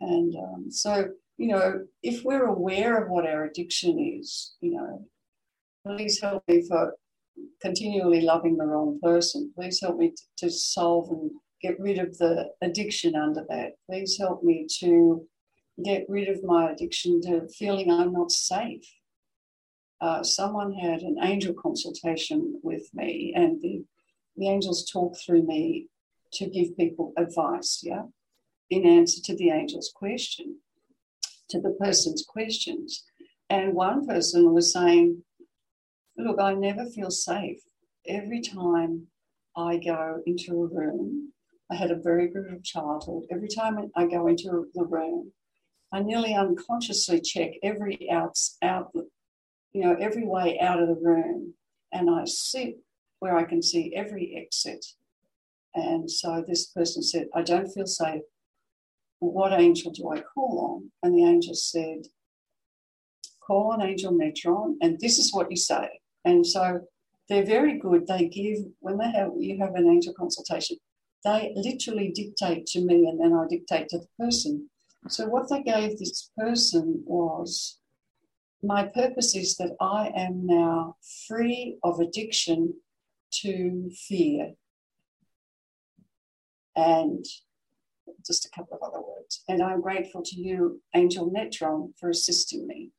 And 0.00 0.34
um, 0.36 0.70
so 0.70 1.08
you 1.38 1.46
know, 1.46 1.84
if 2.02 2.24
we're 2.24 2.46
aware 2.46 3.00
of 3.00 3.08
what 3.08 3.26
our 3.26 3.44
addiction 3.44 3.98
is, 4.20 4.56
you 4.60 4.72
know, 4.72 5.06
please 5.86 6.20
help 6.20 6.42
me 6.48 6.66
for 6.68 6.94
continually 7.62 8.20
loving 8.20 8.56
the 8.56 8.66
wrong 8.66 8.98
person. 9.00 9.52
Please 9.54 9.80
help 9.80 9.96
me 9.96 10.10
to, 10.10 10.22
to 10.38 10.50
solve 10.50 11.10
and 11.10 11.30
get 11.62 11.78
rid 11.78 11.98
of 11.98 12.18
the 12.18 12.50
addiction 12.60 13.14
under 13.14 13.44
that. 13.48 13.72
Please 13.88 14.16
help 14.18 14.42
me 14.42 14.66
to 14.80 15.26
get 15.84 16.04
rid 16.08 16.28
of 16.28 16.42
my 16.42 16.72
addiction 16.72 17.20
to 17.22 17.48
feeling 17.56 17.90
I'm 17.90 18.12
not 18.12 18.32
safe. 18.32 18.84
Uh, 20.00 20.22
someone 20.22 20.72
had 20.72 21.02
an 21.02 21.16
angel 21.22 21.54
consultation 21.54 22.60
with 22.62 22.88
me, 22.94 23.32
and 23.34 23.60
the, 23.60 23.84
the 24.36 24.48
angels 24.48 24.88
talk 24.90 25.16
through 25.18 25.42
me 25.42 25.88
to 26.32 26.48
give 26.48 26.76
people 26.76 27.12
advice, 27.16 27.80
yeah, 27.82 28.02
in 28.70 28.86
answer 28.86 29.20
to 29.24 29.36
the 29.36 29.50
angel's 29.50 29.90
question 29.94 30.56
to 31.48 31.60
the 31.60 31.70
person's 31.70 32.24
questions. 32.26 33.04
And 33.50 33.74
one 33.74 34.06
person 34.06 34.52
was 34.52 34.72
saying, 34.72 35.22
Look, 36.16 36.40
I 36.40 36.54
never 36.54 36.84
feel 36.84 37.10
safe. 37.10 37.60
Every 38.06 38.40
time 38.40 39.06
I 39.56 39.76
go 39.78 40.20
into 40.26 40.62
a 40.62 40.66
room, 40.66 41.32
I 41.70 41.76
had 41.76 41.90
a 41.90 41.96
very 41.96 42.28
brutal 42.28 42.60
childhood. 42.62 43.24
Every 43.30 43.48
time 43.48 43.78
I 43.94 44.06
go 44.06 44.26
into 44.26 44.66
the 44.74 44.84
room, 44.84 45.32
I 45.92 46.00
nearly 46.00 46.34
unconsciously 46.34 47.20
check 47.20 47.52
every 47.62 48.10
out, 48.10 48.36
out 48.62 48.90
you 49.72 49.82
know, 49.82 49.96
every 50.00 50.26
way 50.26 50.58
out 50.60 50.80
of 50.80 50.88
the 50.88 51.00
room, 51.00 51.54
and 51.92 52.10
I 52.10 52.24
sit 52.24 52.78
where 53.20 53.36
I 53.36 53.44
can 53.44 53.62
see 53.62 53.94
every 53.94 54.36
exit. 54.36 54.84
And 55.74 56.10
so 56.10 56.44
this 56.46 56.66
person 56.66 57.02
said, 57.02 57.28
I 57.34 57.42
don't 57.42 57.68
feel 57.68 57.86
safe 57.86 58.22
what 59.20 59.52
angel 59.52 59.90
do 59.92 60.10
I 60.10 60.20
call 60.20 60.60
on? 60.60 60.90
And 61.02 61.16
the 61.16 61.24
angel 61.24 61.54
said, 61.54 62.06
call 63.44 63.72
on 63.72 63.82
Angel 63.82 64.12
Netron, 64.12 64.74
and 64.80 64.98
this 65.00 65.18
is 65.18 65.32
what 65.32 65.50
you 65.50 65.56
say. 65.56 65.88
And 66.24 66.46
so 66.46 66.80
they're 67.28 67.46
very 67.46 67.78
good. 67.78 68.06
They 68.06 68.28
give, 68.28 68.58
when 68.80 68.98
they 68.98 69.10
have, 69.10 69.30
you 69.38 69.58
have 69.58 69.74
an 69.74 69.88
angel 69.88 70.14
consultation, 70.14 70.76
they 71.24 71.52
literally 71.56 72.12
dictate 72.14 72.66
to 72.66 72.80
me 72.80 73.08
and 73.08 73.20
then 73.20 73.32
I 73.32 73.46
dictate 73.48 73.88
to 73.88 73.98
the 73.98 74.06
person. 74.18 74.68
So 75.08 75.26
what 75.26 75.48
they 75.48 75.62
gave 75.62 75.98
this 75.98 76.30
person 76.36 77.02
was, 77.06 77.77
my 78.62 78.84
purpose 78.84 79.36
is 79.36 79.56
that 79.56 79.76
I 79.80 80.10
am 80.16 80.46
now 80.46 80.96
free 81.26 81.78
of 81.82 82.00
addiction 82.00 82.74
to 83.42 83.90
fear. 83.90 84.54
And 86.74 87.24
just 88.26 88.46
a 88.46 88.50
couple 88.50 88.76
of 88.76 88.82
other 88.82 89.00
words. 89.00 89.42
And 89.48 89.62
I'm 89.62 89.80
grateful 89.80 90.22
to 90.22 90.40
you, 90.40 90.82
Angel 90.94 91.30
Netron, 91.30 91.92
for 91.98 92.10
assisting 92.10 92.66
me. 92.66 92.90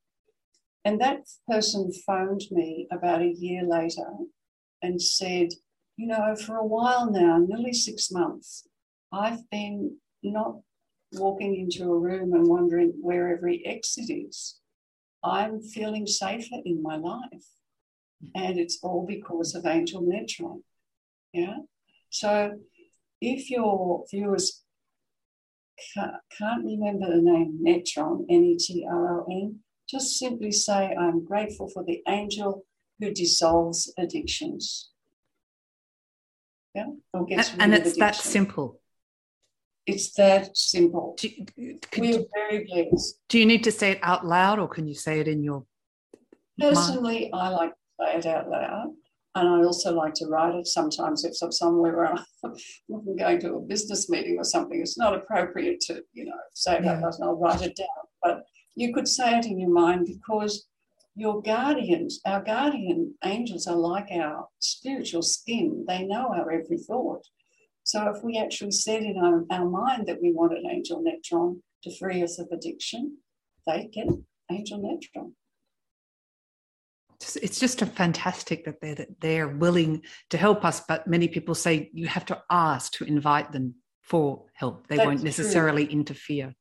And 0.86 1.00
that 1.02 1.28
person 1.48 1.92
phoned 1.92 2.44
me 2.52 2.88
about 2.92 3.22
a 3.22 3.34
year 3.34 3.64
later 3.64 4.08
and 4.82 5.02
said, 5.02 5.50
You 5.98 6.08
know, 6.08 6.36
for 6.36 6.56
a 6.56 6.66
while 6.66 7.12
now, 7.12 7.38
nearly 7.38 7.74
six 7.74 8.12
months, 8.12 8.68
I've 9.12 9.50
been 9.50 9.98
not 10.24 10.60
walking 11.14 11.56
into 11.56 11.92
a 11.92 11.98
room 11.98 12.34
and 12.34 12.48
wondering 12.48 12.94
where 13.02 13.36
every 13.36 13.66
exit 13.66 14.10
is. 14.10 14.60
I'm 15.24 15.62
feeling 15.62 16.08
safer 16.08 16.58
in 16.66 16.82
my 16.82 16.96
life. 16.96 17.46
And 18.36 18.60
it's 18.60 18.80
all 18.84 19.06
because 19.08 19.56
of 19.56 19.66
Angel 19.66 20.02
Netron. 20.02 20.62
Yeah. 21.34 21.58
So 22.10 22.60
if 23.22 23.50
your 23.50 24.06
viewers 24.10 24.64
can't, 25.94 26.66
remember 26.66 27.10
the 27.10 27.22
name 27.22 27.60
Netron, 27.66 28.26
N 28.30 28.44
E 28.44 28.58
T 28.58 28.86
R 28.90 29.22
O 29.22 29.26
N, 29.32 29.60
just 29.90 30.18
simply 30.20 30.52
say, 30.52 30.94
I'm 30.96 31.24
grateful 31.24 31.70
for 31.70 31.84
the 31.84 32.02
angel 32.08 32.66
who 33.00 33.12
dissolves 33.12 33.94
addictions. 33.98 34.90
Yeah? 36.76 36.88
and 37.14 37.74
it's 37.74 37.98
that 37.98 38.16
simple. 38.16 38.80
It's 39.90 40.12
that 40.14 40.56
simple. 40.56 41.16
Do, 41.20 41.30
We're 41.98 42.26
very 42.34 42.66
blessed. 42.66 43.20
Do 43.30 43.40
you 43.40 43.46
need 43.46 43.64
to 43.64 43.72
say 43.72 43.92
it 43.92 44.00
out 44.02 44.26
loud 44.26 44.60
or 44.60 44.68
can 44.68 44.88
you 44.88 44.96
say 44.96 45.20
it 45.20 45.28
in 45.28 45.44
your 45.44 45.66
Personally, 46.60 47.30
mind? 47.32 47.44
I 47.44 47.50
like 47.50 47.72
to 47.72 47.76
say 48.00 48.18
it 48.18 48.26
out 48.26 48.50
loud. 48.50 48.94
And 49.36 49.48
I 49.48 49.64
also 49.64 49.94
like 49.94 50.16
to 50.16 50.26
write 50.28 50.56
it 50.56 50.68
sometimes 50.68 51.24
if 51.24 51.34
I'm 51.42 51.52
somewhere 51.52 51.96
where 51.96 52.14
I'm 52.14 53.16
going 53.18 53.40
to 53.42 53.56
a 53.56 53.62
business 53.62 54.10
meeting 54.10 54.38
or 54.38 54.44
something. 54.44 54.82
It's 54.82 54.98
not 54.98 55.16
appropriate 55.16 55.80
to, 55.82 56.04
you 56.14 56.26
know, 56.26 56.40
say 56.54 56.78
it 56.78 56.84
yeah. 56.84 57.02
I'll 57.22 57.38
write 57.38 57.62
it 57.62 57.76
down. 57.76 57.88
But 58.22 58.44
you 58.76 58.94
could 58.94 59.08
say 59.08 59.38
it 59.38 59.46
in 59.46 59.60
your 59.60 59.70
mind 59.70 60.08
because 60.08 60.68
your 61.16 61.42
guardians, 61.42 62.20
our 62.26 62.42
guardian 62.44 63.14
angels 63.24 63.68
are 63.68 63.76
like 63.76 64.08
our 64.12 64.48
spiritual 64.60 65.22
skin. 65.22 65.86
They 65.88 66.04
know 66.04 66.34
our 66.34 66.52
every 66.52 66.78
thought. 66.78 67.26
So 67.90 68.08
if 68.16 68.24
we 68.24 68.38
actually 68.38 68.70
said 68.70 69.02
in 69.02 69.18
our, 69.18 69.46
our 69.50 69.68
mind 69.68 70.06
that 70.06 70.22
we 70.22 70.32
want 70.32 70.56
an 70.56 70.70
angel 70.70 71.04
netron 71.04 71.62
to 71.84 71.98
free 71.98 72.22
us 72.22 72.38
of 72.38 72.48
addiction, 72.52 73.18
they 73.66 73.90
get 73.92 74.08
angel 74.52 74.80
netron 74.80 75.32
it's 77.42 77.60
just 77.60 77.82
a 77.82 77.86
fantastic 77.86 78.64
that 78.64 78.80
they're 78.80 78.96
that 78.96 79.20
they're 79.20 79.50
willing 79.50 80.02
to 80.30 80.38
help 80.38 80.64
us 80.64 80.80
but 80.88 81.06
many 81.06 81.28
people 81.28 81.54
say 81.54 81.90
you 81.94 82.08
have 82.08 82.26
to 82.26 82.42
ask 82.50 82.94
to 82.94 83.04
invite 83.04 83.52
them 83.52 83.76
for 84.02 84.46
help. 84.54 84.88
They 84.88 84.96
That's 84.96 85.08
won't 85.08 85.24
necessarily 85.24 85.86
true. 85.86 86.00
interfere. 86.00 86.56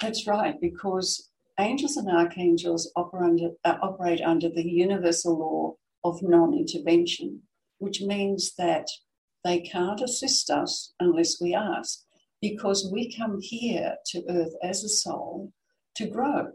That's 0.00 0.26
right 0.26 0.54
because 0.60 1.30
angels 1.58 1.96
and 1.96 2.08
archangels 2.08 2.92
operate 2.96 3.30
under, 3.30 3.48
uh, 3.64 3.78
operate 3.82 4.20
under 4.20 4.48
the 4.48 4.62
universal 4.62 5.38
law 5.38 5.74
of 6.04 6.22
non-intervention 6.22 7.42
which 7.78 8.00
means 8.00 8.54
that 8.56 8.86
they 9.46 9.60
can't 9.60 10.00
assist 10.00 10.50
us 10.50 10.92
unless 10.98 11.40
we 11.40 11.54
ask 11.54 12.00
because 12.42 12.90
we 12.92 13.14
come 13.16 13.38
here 13.40 13.96
to 14.06 14.22
earth 14.28 14.54
as 14.62 14.84
a 14.84 14.88
soul 14.88 15.52
to 15.94 16.06
grow 16.06 16.48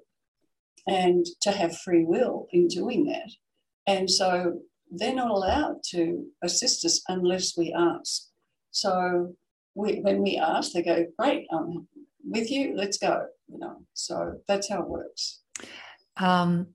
and 0.87 1.25
to 1.41 1.51
have 1.51 1.77
free 1.77 2.03
will 2.03 2.47
in 2.51 2.67
doing 2.67 3.05
that. 3.05 3.31
And 3.87 4.09
so 4.09 4.59
they're 4.91 5.15
not 5.15 5.31
allowed 5.31 5.77
to 5.91 6.25
assist 6.43 6.85
us 6.85 7.01
unless 7.07 7.57
we 7.57 7.73
ask. 7.73 8.23
So 8.71 9.35
we, 9.73 10.01
when 10.01 10.21
we 10.21 10.37
ask, 10.37 10.73
they 10.73 10.83
go, 10.83 11.05
"Great, 11.17 11.47
I'm 11.51 11.87
with 12.23 12.51
you. 12.51 12.75
Let's 12.75 12.97
go." 12.97 13.27
You 13.47 13.59
know, 13.59 13.77
so 13.93 14.41
that's 14.47 14.69
how 14.69 14.81
it 14.83 14.89
works. 14.89 15.41
Um, 16.17 16.67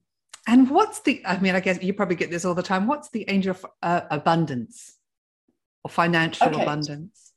And 0.48 0.70
what's 0.70 1.00
the, 1.00 1.22
I 1.26 1.38
mean, 1.40 1.56
I 1.56 1.60
guess 1.60 1.82
you 1.82 1.92
probably 1.92 2.16
get 2.16 2.30
this 2.30 2.44
all 2.44 2.54
the 2.54 2.62
time. 2.62 2.86
What's 2.86 3.10
the 3.10 3.24
angel 3.28 3.50
of 3.50 3.66
uh, 3.82 4.02
abundance 4.10 4.95
or 5.86 5.88
financial 5.88 6.48
okay. 6.48 6.62
abundance? 6.62 7.32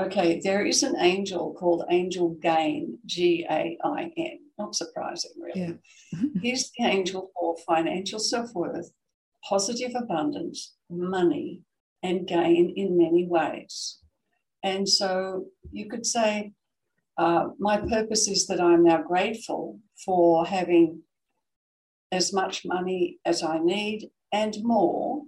Okay, 0.00 0.40
there 0.42 0.66
is 0.66 0.82
an 0.82 0.96
angel 0.98 1.54
called 1.54 1.84
Angel 1.88 2.30
Gain, 2.42 2.98
G 3.06 3.46
A 3.48 3.78
I 3.84 4.10
N. 4.16 4.38
Not 4.58 4.74
surprising, 4.74 5.30
really. 5.40 5.78
Yeah. 6.12 6.18
He's 6.42 6.72
the 6.76 6.84
angel 6.84 7.30
for 7.32 7.56
financial 7.64 8.18
self 8.18 8.52
worth, 8.54 8.90
positive 9.48 9.92
abundance, 9.94 10.74
money, 10.90 11.62
and 12.02 12.26
gain 12.26 12.74
in 12.76 12.98
many 12.98 13.24
ways. 13.24 13.98
And 14.64 14.88
so 14.88 15.46
you 15.70 15.88
could 15.88 16.06
say, 16.06 16.54
uh, 17.16 17.50
my 17.60 17.76
purpose 17.76 18.26
is 18.26 18.48
that 18.48 18.60
I'm 18.60 18.82
now 18.82 19.00
grateful 19.02 19.78
for 20.04 20.44
having 20.44 21.02
as 22.10 22.32
much 22.32 22.64
money 22.64 23.18
as 23.24 23.44
I 23.44 23.58
need 23.58 24.10
and 24.32 24.56
more. 24.62 25.22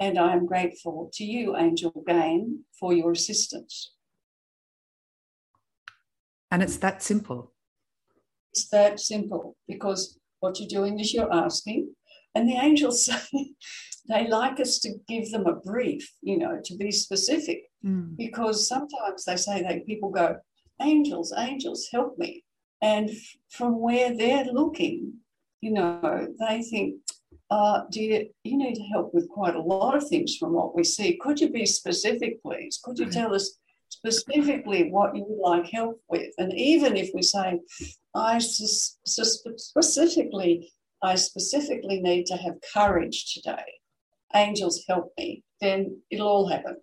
And 0.00 0.18
I 0.18 0.32
am 0.32 0.46
grateful 0.46 1.10
to 1.14 1.24
you, 1.24 1.56
Angel 1.56 1.92
Gain, 2.06 2.64
for 2.78 2.92
your 2.92 3.12
assistance. 3.12 3.92
And 6.50 6.62
it's 6.62 6.76
that 6.78 7.02
simple. 7.02 7.52
It's 8.52 8.68
that 8.68 9.00
simple 9.00 9.56
because 9.66 10.18
what 10.40 10.58
you're 10.60 10.68
doing 10.68 11.00
is 11.00 11.12
you're 11.12 11.32
asking, 11.32 11.94
and 12.34 12.48
the 12.48 12.56
angels 12.56 13.04
say 13.06 13.54
they 14.08 14.28
like 14.28 14.60
us 14.60 14.78
to 14.80 14.94
give 15.08 15.30
them 15.30 15.46
a 15.46 15.54
brief, 15.54 16.12
you 16.22 16.38
know, 16.38 16.60
to 16.64 16.76
be 16.76 16.90
specific, 16.90 17.62
mm. 17.84 18.16
because 18.16 18.68
sometimes 18.68 19.24
they 19.24 19.36
say 19.36 19.62
that 19.62 19.86
people 19.86 20.10
go, 20.10 20.36
angels, 20.82 21.32
angels, 21.36 21.88
help 21.90 22.18
me. 22.18 22.44
And 22.82 23.10
from 23.50 23.80
where 23.80 24.16
they're 24.16 24.44
looking, 24.44 25.14
you 25.60 25.72
know, 25.72 26.28
they 26.38 26.62
think, 26.62 26.96
uh, 27.50 27.82
do 27.90 28.02
you, 28.02 28.30
you 28.42 28.56
need 28.56 28.78
help 28.92 29.12
with 29.12 29.28
quite 29.28 29.54
a 29.54 29.60
lot 29.60 29.96
of 29.96 30.08
things 30.08 30.36
from 30.36 30.52
what 30.52 30.74
we 30.74 30.84
see. 30.84 31.18
Could 31.20 31.40
you 31.40 31.50
be 31.50 31.66
specific, 31.66 32.42
please? 32.42 32.80
Could 32.82 32.98
you 32.98 33.06
tell 33.06 33.34
us 33.34 33.58
specifically 33.90 34.90
what 34.90 35.14
you 35.14 35.24
would 35.28 35.40
like 35.40 35.70
help 35.70 36.00
with? 36.08 36.32
And 36.38 36.52
even 36.54 36.96
if 36.96 37.10
we 37.14 37.22
say, 37.22 37.60
I 38.14 38.38
specifically, 38.38 40.72
I 41.02 41.14
specifically 41.16 42.00
need 42.00 42.26
to 42.26 42.36
have 42.36 42.54
courage 42.72 43.34
today. 43.34 43.64
Angels 44.34 44.84
help 44.88 45.12
me. 45.18 45.44
Then 45.60 46.00
it'll 46.10 46.28
all 46.28 46.48
happen. 46.48 46.76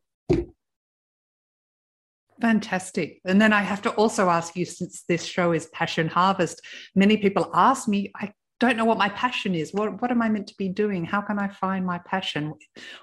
Fantastic. 2.39 3.19
And 3.25 3.39
then 3.39 3.53
I 3.53 3.61
have 3.61 3.83
to 3.83 3.91
also 3.91 4.29
ask 4.29 4.55
you 4.55 4.65
since 4.65 5.03
this 5.07 5.23
show 5.23 5.51
is 5.51 5.67
Passion 5.67 6.07
Harvest, 6.07 6.61
many 6.95 7.17
people 7.17 7.51
ask 7.53 7.87
me, 7.87 8.11
I 8.15 8.33
don't 8.61 8.77
know 8.77 8.85
what 8.85 8.99
my 8.99 9.09
passion 9.09 9.55
is. 9.55 9.73
What, 9.73 10.01
what 10.01 10.11
am 10.11 10.21
I 10.21 10.29
meant 10.29 10.47
to 10.47 10.57
be 10.57 10.69
doing? 10.69 11.03
How 11.03 11.19
can 11.19 11.39
I 11.39 11.47
find 11.47 11.83
my 11.83 11.97
passion? 11.97 12.53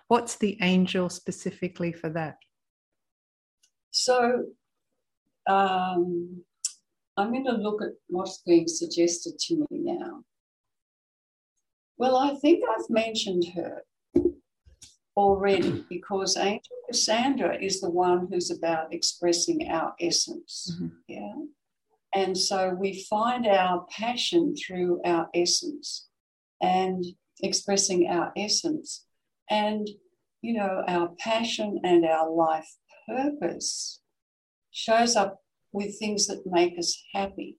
What's 0.07 0.37
the 0.37 0.57
angel 0.62 1.11
specifically 1.11 1.93
for 1.93 2.09
that? 2.11 2.37
So 3.91 4.45
um, 5.49 6.43
I'm 7.17 7.33
going 7.33 7.45
to 7.47 7.53
look 7.53 7.83
at 7.83 7.91
what's 8.07 8.38
being 8.47 8.69
suggested 8.69 9.37
to 9.41 9.67
me 9.69 9.81
now. 9.81 10.23
Well, 11.97 12.17
I 12.17 12.37
think 12.37 12.62
I've 12.65 12.88
mentioned 12.88 13.47
her 13.57 13.83
already 15.17 15.85
because 15.88 16.37
Angel 16.37 16.77
Cassandra 16.87 17.59
is 17.61 17.81
the 17.81 17.91
one 17.91 18.29
who's 18.31 18.53
about 18.53 18.95
expressing 18.95 19.69
our 19.69 19.93
essence. 20.00 20.73
Mm-hmm. 20.73 20.87
Yeah. 21.09 21.35
And 22.15 22.37
so 22.37 22.71
we 22.71 23.05
find 23.05 23.47
our 23.47 23.87
passion 23.91 24.55
through 24.57 25.00
our 25.05 25.29
essence 25.35 26.09
and 26.62 27.05
expressing 27.43 28.09
our 28.09 28.33
essence. 28.37 29.05
And, 29.50 29.88
you 30.43 30.55
know, 30.55 30.83
our 30.88 31.11
passion 31.19 31.81
and 31.85 32.05
our 32.05 32.31
life 32.31 32.69
purpose 33.09 34.01
shows 34.71 35.16
up 35.16 35.42
with 35.73 35.99
things 35.99 36.27
that 36.27 36.47
make 36.47 36.79
us 36.79 37.01
happy. 37.14 37.59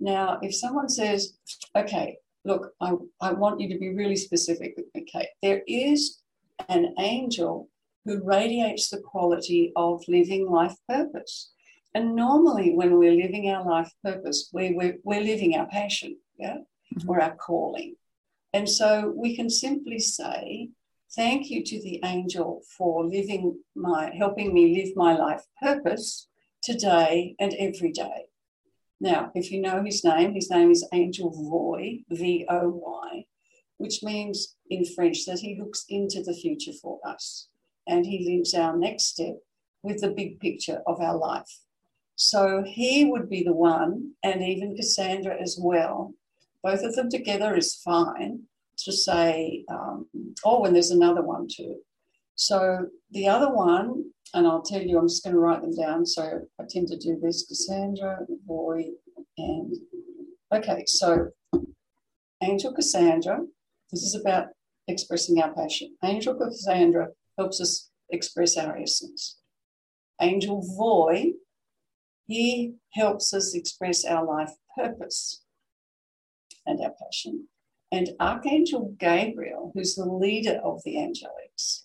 Now, 0.00 0.38
if 0.42 0.54
someone 0.54 0.88
says, 0.88 1.38
okay, 1.76 2.18
look, 2.44 2.72
I, 2.80 2.94
I 3.20 3.32
want 3.32 3.60
you 3.60 3.68
to 3.68 3.78
be 3.78 3.94
really 3.94 4.16
specific 4.16 4.74
with 4.76 4.86
me, 4.94 5.06
Kate, 5.10 5.28
there 5.42 5.62
is 5.66 6.20
an 6.68 6.94
angel 6.98 7.68
who 8.04 8.22
radiates 8.22 8.90
the 8.90 9.00
quality 9.00 9.72
of 9.76 10.02
living 10.08 10.50
life 10.50 10.74
purpose. 10.88 11.52
And 11.94 12.16
normally, 12.16 12.74
when 12.74 12.98
we're 12.98 13.12
living 13.12 13.50
our 13.50 13.64
life 13.64 13.92
purpose, 14.04 14.50
we, 14.52 14.72
we're, 14.72 14.98
we're 15.04 15.20
living 15.20 15.56
our 15.56 15.66
passion, 15.66 16.16
yeah, 16.36 16.58
mm-hmm. 16.94 17.08
or 17.08 17.22
our 17.22 17.36
calling. 17.36 17.94
And 18.52 18.68
so 18.68 19.12
we 19.16 19.36
can 19.36 19.48
simply 19.48 19.98
say, 19.98 20.70
Thank 21.14 21.48
you 21.48 21.62
to 21.62 21.80
the 21.80 22.00
angel 22.04 22.62
for 22.76 23.04
living 23.04 23.60
my, 23.76 24.12
helping 24.16 24.52
me 24.52 24.74
live 24.74 24.96
my 24.96 25.14
life 25.14 25.44
purpose 25.62 26.26
today 26.60 27.36
and 27.38 27.54
every 27.54 27.92
day. 27.92 28.26
Now, 29.00 29.30
if 29.34 29.52
you 29.52 29.60
know 29.60 29.84
his 29.84 30.02
name, 30.02 30.34
his 30.34 30.50
name 30.50 30.72
is 30.72 30.88
Angel 30.92 31.30
Voy, 31.30 32.00
V 32.10 32.46
O 32.48 32.68
Y, 32.68 33.26
which 33.76 34.02
means 34.02 34.56
in 34.68 34.84
French 34.84 35.24
that 35.26 35.40
he 35.40 35.56
looks 35.56 35.84
into 35.88 36.22
the 36.22 36.34
future 36.34 36.72
for 36.72 36.98
us 37.06 37.48
and 37.86 38.06
he 38.06 38.36
lives 38.36 38.54
our 38.54 38.76
next 38.76 39.04
step 39.04 39.36
with 39.82 40.00
the 40.00 40.10
big 40.10 40.40
picture 40.40 40.82
of 40.86 41.00
our 41.00 41.16
life. 41.16 41.60
So 42.16 42.62
he 42.64 43.06
would 43.06 43.28
be 43.28 43.42
the 43.42 43.52
one, 43.52 44.12
and 44.22 44.42
even 44.42 44.76
Cassandra 44.76 45.36
as 45.40 45.58
well. 45.60 46.14
Both 46.62 46.82
of 46.82 46.94
them 46.94 47.10
together 47.10 47.56
is 47.56 47.74
fine 47.74 48.42
to 48.78 48.92
say, 48.92 49.64
um, 49.68 50.06
oh, 50.44 50.70
there's 50.70 50.90
another 50.90 51.22
one 51.22 51.48
too. 51.50 51.76
So 52.36 52.86
the 53.10 53.28
other 53.28 53.52
one, 53.52 54.10
and 54.32 54.46
I'll 54.46 54.62
tell 54.62 54.82
you, 54.82 54.98
I'm 54.98 55.08
just 55.08 55.22
going 55.22 55.34
to 55.34 55.40
write 55.40 55.60
them 55.60 55.74
down. 55.76 56.06
So 56.06 56.40
I 56.60 56.64
tend 56.68 56.88
to 56.88 56.96
do 56.96 57.18
this 57.20 57.46
Cassandra, 57.46 58.26
Voy, 58.46 58.86
and 59.38 59.74
okay, 60.52 60.84
so 60.86 61.30
Angel 62.42 62.72
Cassandra 62.72 63.40
this 63.94 64.02
is 64.02 64.16
about 64.16 64.48
expressing 64.88 65.40
our 65.40 65.54
passion. 65.54 65.96
Angel 66.02 66.34
Cassandra 66.34 67.10
helps 67.38 67.60
us 67.60 67.90
express 68.10 68.56
our 68.56 68.76
essence. 68.76 69.38
Angel 70.20 70.62
Voy, 70.76 71.32
he 72.26 72.74
helps 72.92 73.32
us 73.34 73.54
express 73.54 74.04
our 74.04 74.24
life 74.24 74.52
purpose 74.76 75.42
and 76.66 76.80
our 76.80 76.92
passion. 77.02 77.48
And 77.92 78.10
Archangel 78.20 78.94
Gabriel, 78.98 79.70
who's 79.74 79.94
the 79.94 80.06
leader 80.06 80.60
of 80.64 80.82
the 80.84 80.96
angelics, 80.96 81.82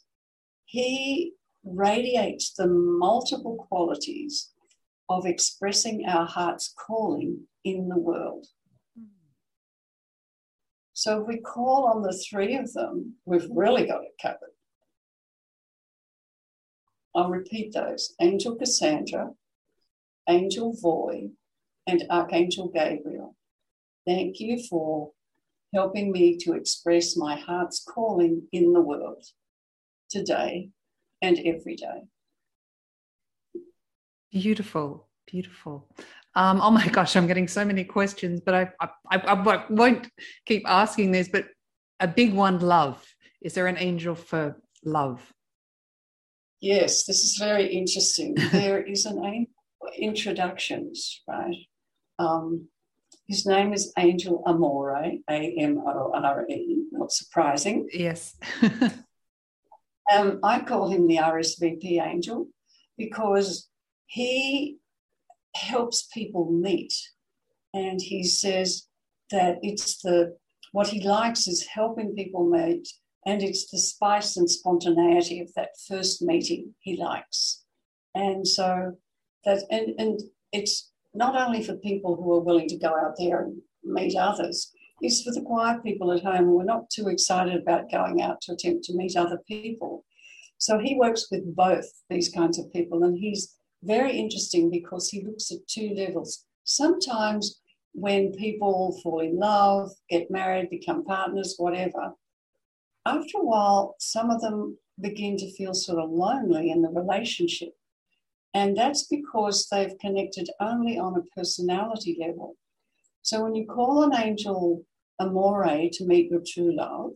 he 0.65 1.33
radiates 1.63 2.53
the 2.53 2.67
multiple 2.67 3.67
qualities 3.69 4.51
of 5.09 5.25
expressing 5.25 6.05
our 6.07 6.25
heart's 6.25 6.73
calling 6.87 7.41
in 7.63 7.89
the 7.89 7.97
world. 7.97 8.47
So 10.93 11.21
if 11.21 11.27
we 11.27 11.37
call 11.37 11.85
on 11.85 12.01
the 12.01 12.13
three 12.29 12.55
of 12.55 12.73
them, 12.73 13.15
we've 13.25 13.47
really 13.49 13.85
got 13.85 14.03
it 14.03 14.15
covered. 14.21 14.53
I'll 17.15 17.29
repeat 17.29 17.73
those 17.73 18.13
Angel 18.21 18.55
Cassandra, 18.55 19.31
Angel 20.29 20.73
Voy, 20.79 21.29
and 21.87 22.05
Archangel 22.09 22.69
Gabriel. 22.69 23.35
Thank 24.05 24.39
you 24.39 24.61
for 24.69 25.11
helping 25.73 26.11
me 26.11 26.37
to 26.37 26.53
express 26.53 27.17
my 27.17 27.35
heart's 27.35 27.83
calling 27.83 28.43
in 28.51 28.73
the 28.73 28.81
world 28.81 29.23
today 30.09 30.69
and 31.21 31.39
every 31.39 31.75
day. 31.75 32.03
Beautiful, 34.31 35.07
beautiful. 35.25 35.89
Um, 36.35 36.61
oh 36.61 36.71
my 36.71 36.87
gosh, 36.87 37.15
I'm 37.15 37.27
getting 37.27 37.47
so 37.47 37.65
many 37.65 37.83
questions, 37.83 38.39
but 38.39 38.53
I, 38.53 38.69
I, 39.11 39.17
I, 39.17 39.65
won't 39.69 40.07
keep 40.45 40.63
asking 40.67 41.11
this. 41.11 41.27
But 41.27 41.47
a 41.99 42.07
big 42.07 42.33
one, 42.33 42.59
love. 42.59 43.03
Is 43.41 43.53
there 43.53 43.67
an 43.67 43.77
angel 43.79 44.13
for 44.13 44.61
love? 44.83 45.33
Yes, 46.61 47.05
this 47.05 47.23
is 47.23 47.37
very 47.37 47.65
interesting. 47.65 48.35
there 48.51 48.81
is 48.83 49.05
an 49.05 49.23
angel 49.25 49.58
introductions, 49.97 51.21
right? 51.27 51.55
Um, 52.17 52.67
his 53.27 53.45
name 53.45 53.73
is 53.73 53.93
Angel 53.97 54.43
Amore, 54.45 54.95
A 55.29 55.55
M 55.59 55.77
O 55.77 56.11
R 56.13 56.45
E, 56.49 56.83
not 56.91 57.11
surprising. 57.11 57.87
Yes. 57.93 58.35
um, 60.11 60.39
I 60.43 60.61
call 60.61 60.89
him 60.89 61.07
the 61.07 61.17
RSVP 61.17 62.01
angel 62.01 62.47
because 62.97 63.69
he 64.07 64.79
helps 65.55 66.07
people 66.13 66.51
meet. 66.51 66.93
And 67.73 68.01
he 68.01 68.23
says 68.23 68.87
that 69.29 69.59
it's 69.61 70.01
the 70.01 70.35
what 70.71 70.87
he 70.87 71.01
likes 71.01 71.47
is 71.47 71.67
helping 71.67 72.15
people 72.15 72.49
meet, 72.49 72.87
and 73.25 73.41
it's 73.41 73.69
the 73.69 73.77
spice 73.77 74.37
and 74.37 74.49
spontaneity 74.49 75.39
of 75.39 75.53
that 75.55 75.69
first 75.87 76.21
meeting 76.21 76.75
he 76.79 76.95
likes. 76.97 77.63
And 78.15 78.47
so 78.47 78.97
that 79.45 79.63
and, 79.69 79.99
and 79.99 80.19
it's 80.51 80.91
not 81.13 81.35
only 81.35 81.63
for 81.63 81.75
people 81.75 82.15
who 82.15 82.31
are 82.33 82.41
willing 82.41 82.67
to 82.67 82.77
go 82.77 82.89
out 82.89 83.15
there 83.17 83.41
and 83.41 83.61
meet 83.83 84.15
others, 84.15 84.71
it's 85.01 85.23
for 85.23 85.31
the 85.31 85.41
quiet 85.41 85.83
people 85.83 86.11
at 86.11 86.23
home 86.23 86.45
who 86.45 86.59
are 86.59 86.65
not 86.65 86.89
too 86.89 87.07
excited 87.07 87.55
about 87.55 87.91
going 87.91 88.21
out 88.21 88.41
to 88.41 88.53
attempt 88.53 88.83
to 88.85 88.95
meet 88.95 89.15
other 89.15 89.39
people. 89.47 90.05
So 90.57 90.77
he 90.77 90.95
works 90.95 91.27
with 91.31 91.55
both 91.55 91.85
these 92.09 92.29
kinds 92.29 92.59
of 92.59 92.71
people, 92.73 93.03
and 93.03 93.17
he's 93.17 93.55
very 93.81 94.17
interesting 94.17 94.69
because 94.69 95.09
he 95.09 95.23
looks 95.23 95.51
at 95.51 95.67
two 95.67 95.93
levels. 95.95 96.45
Sometimes 96.65 97.61
when 97.93 98.33
people 98.33 98.99
fall 99.01 99.21
in 99.21 99.39
love, 99.39 99.89
get 100.09 100.29
married, 100.29 100.69
become 100.69 101.05
partners, 101.05 101.55
whatever, 101.57 102.13
after 103.05 103.37
a 103.37 103.43
while, 103.43 103.95
some 103.99 104.29
of 104.29 104.41
them 104.41 104.77
begin 104.99 105.37
to 105.37 105.51
feel 105.53 105.73
sort 105.73 105.99
of 105.99 106.11
lonely 106.11 106.69
in 106.69 106.81
the 106.81 106.89
relationship. 106.89 107.73
And 108.53 108.75
that's 108.75 109.03
because 109.03 109.67
they've 109.71 109.97
connected 109.99 110.49
only 110.59 110.97
on 110.97 111.15
a 111.15 111.35
personality 111.35 112.17
level. 112.19 112.55
So 113.21 113.43
when 113.43 113.55
you 113.55 113.67
call 113.67 114.03
an 114.03 114.15
angel 114.15 114.83
amore 115.19 115.65
to 115.65 116.05
meet 116.05 116.31
your 116.31 116.41
true 116.45 116.75
love, 116.75 117.11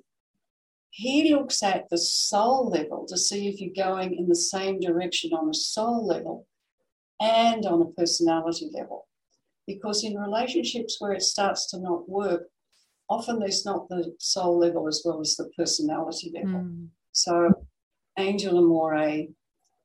he 0.91 1.34
looks 1.34 1.63
at 1.63 1.89
the 1.89 1.98
soul 1.98 2.69
level 2.69 3.08
to 3.08 3.17
see 3.17 3.48
if 3.48 3.60
you're 3.60 3.86
going 3.86 4.15
in 4.15 4.28
the 4.30 4.36
same 4.36 4.80
direction 4.80 5.34
on 5.34 5.50
a 5.50 5.54
soul 5.54 6.06
level 6.06 6.46
and 7.19 7.65
on 7.65 7.82
a 7.82 7.86
personality 7.86 8.69
level. 8.72 9.08
Because 9.65 10.04
in 10.04 10.15
relationships 10.15 10.98
where 11.00 11.13
it 11.13 11.24
starts 11.24 11.72
to 11.72 11.80
not 11.80 12.08
work, 12.08 12.43
often 13.10 13.39
there's 13.39 13.65
not 13.65 13.89
the 13.89 14.13
soul 14.19 14.60
level 14.60 14.88
as 14.88 15.02
well 15.04 15.19
as 15.19 15.36
the 15.36 15.50
personality 15.58 16.32
level. 16.36 16.62
Mm. 16.62 16.88
So, 17.12 17.50
Angel 18.19 18.58
Amore, 18.58 19.26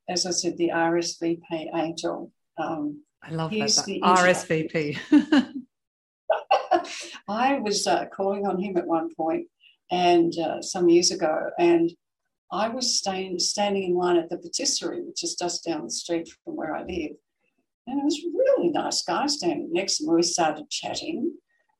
as 0.09 0.25
I 0.25 0.31
said, 0.31 0.57
the 0.57 0.71
RSVP 0.73 1.67
angel. 1.75 2.31
Um, 2.57 3.03
I 3.23 3.31
love 3.31 3.51
that. 3.51 3.83
The 3.85 4.01
RSVP. 4.01 4.97
I 7.27 7.59
was 7.59 7.85
uh, 7.85 8.05
calling 8.07 8.47
on 8.47 8.59
him 8.59 8.75
at 8.77 8.87
one 8.87 9.13
point, 9.15 9.47
and 9.91 10.33
uh, 10.39 10.61
some 10.61 10.89
years 10.89 11.11
ago, 11.11 11.51
and 11.59 11.91
I 12.51 12.69
was 12.69 12.97
staying, 12.97 13.37
standing 13.39 13.83
in 13.83 13.95
line 13.95 14.17
at 14.17 14.29
the 14.29 14.37
patisserie, 14.37 15.01
which 15.01 15.23
is 15.23 15.35
just 15.35 15.63
down 15.63 15.83
the 15.83 15.91
street 15.91 16.27
from 16.43 16.55
where 16.55 16.75
I 16.75 16.79
live. 16.79 17.11
And 17.85 17.99
it 17.99 18.03
was 18.03 18.19
a 18.19 18.31
really 18.35 18.69
nice 18.69 19.03
guy 19.03 19.27
standing 19.27 19.69
next 19.71 19.97
to 19.97 20.07
me. 20.07 20.15
We 20.15 20.23
started 20.23 20.69
chatting. 20.69 21.33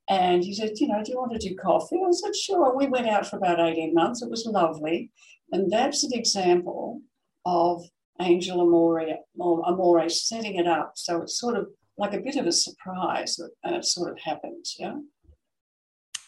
And 0.08 0.42
he 0.42 0.54
said, 0.54 0.72
You 0.76 0.88
know, 0.88 1.02
do 1.02 1.12
you 1.12 1.18
want 1.18 1.32
to 1.32 1.48
do 1.48 1.56
coffee? 1.56 2.00
I 2.04 2.10
said, 2.10 2.34
Sure. 2.36 2.76
We 2.76 2.86
went 2.86 3.08
out 3.08 3.26
for 3.26 3.36
about 3.36 3.60
18 3.60 3.94
months. 3.94 4.22
It 4.22 4.30
was 4.30 4.46
lovely. 4.46 5.10
And 5.52 5.70
that's 5.70 6.04
an 6.04 6.12
example 6.12 7.00
of 7.44 7.84
Angel 8.20 8.60
Amore, 8.60 9.06
Amore 9.40 10.08
setting 10.08 10.56
it 10.56 10.66
up. 10.66 10.92
So 10.96 11.22
it's 11.22 11.38
sort 11.38 11.56
of 11.56 11.68
like 11.96 12.14
a 12.14 12.20
bit 12.20 12.36
of 12.36 12.46
a 12.46 12.52
surprise 12.52 13.38
and 13.64 13.74
it 13.74 13.84
sort 13.84 14.10
of 14.10 14.18
happens. 14.20 14.76
Yeah. 14.78 14.96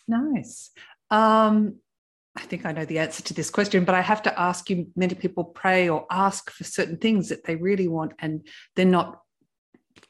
Nice. 0.08 0.70
Um, 1.10 1.76
I 2.36 2.42
think 2.42 2.64
I 2.64 2.72
know 2.72 2.84
the 2.84 2.98
answer 2.98 3.22
to 3.24 3.34
this 3.34 3.50
question, 3.50 3.84
but 3.84 3.94
I 3.94 4.00
have 4.00 4.22
to 4.22 4.40
ask 4.40 4.70
you 4.70 4.86
many 4.96 5.14
people 5.14 5.44
pray 5.44 5.88
or 5.88 6.06
ask 6.10 6.50
for 6.50 6.64
certain 6.64 6.96
things 6.96 7.28
that 7.28 7.44
they 7.44 7.56
really 7.56 7.88
want 7.88 8.12
and 8.18 8.46
they're 8.74 8.86
not 8.86 9.20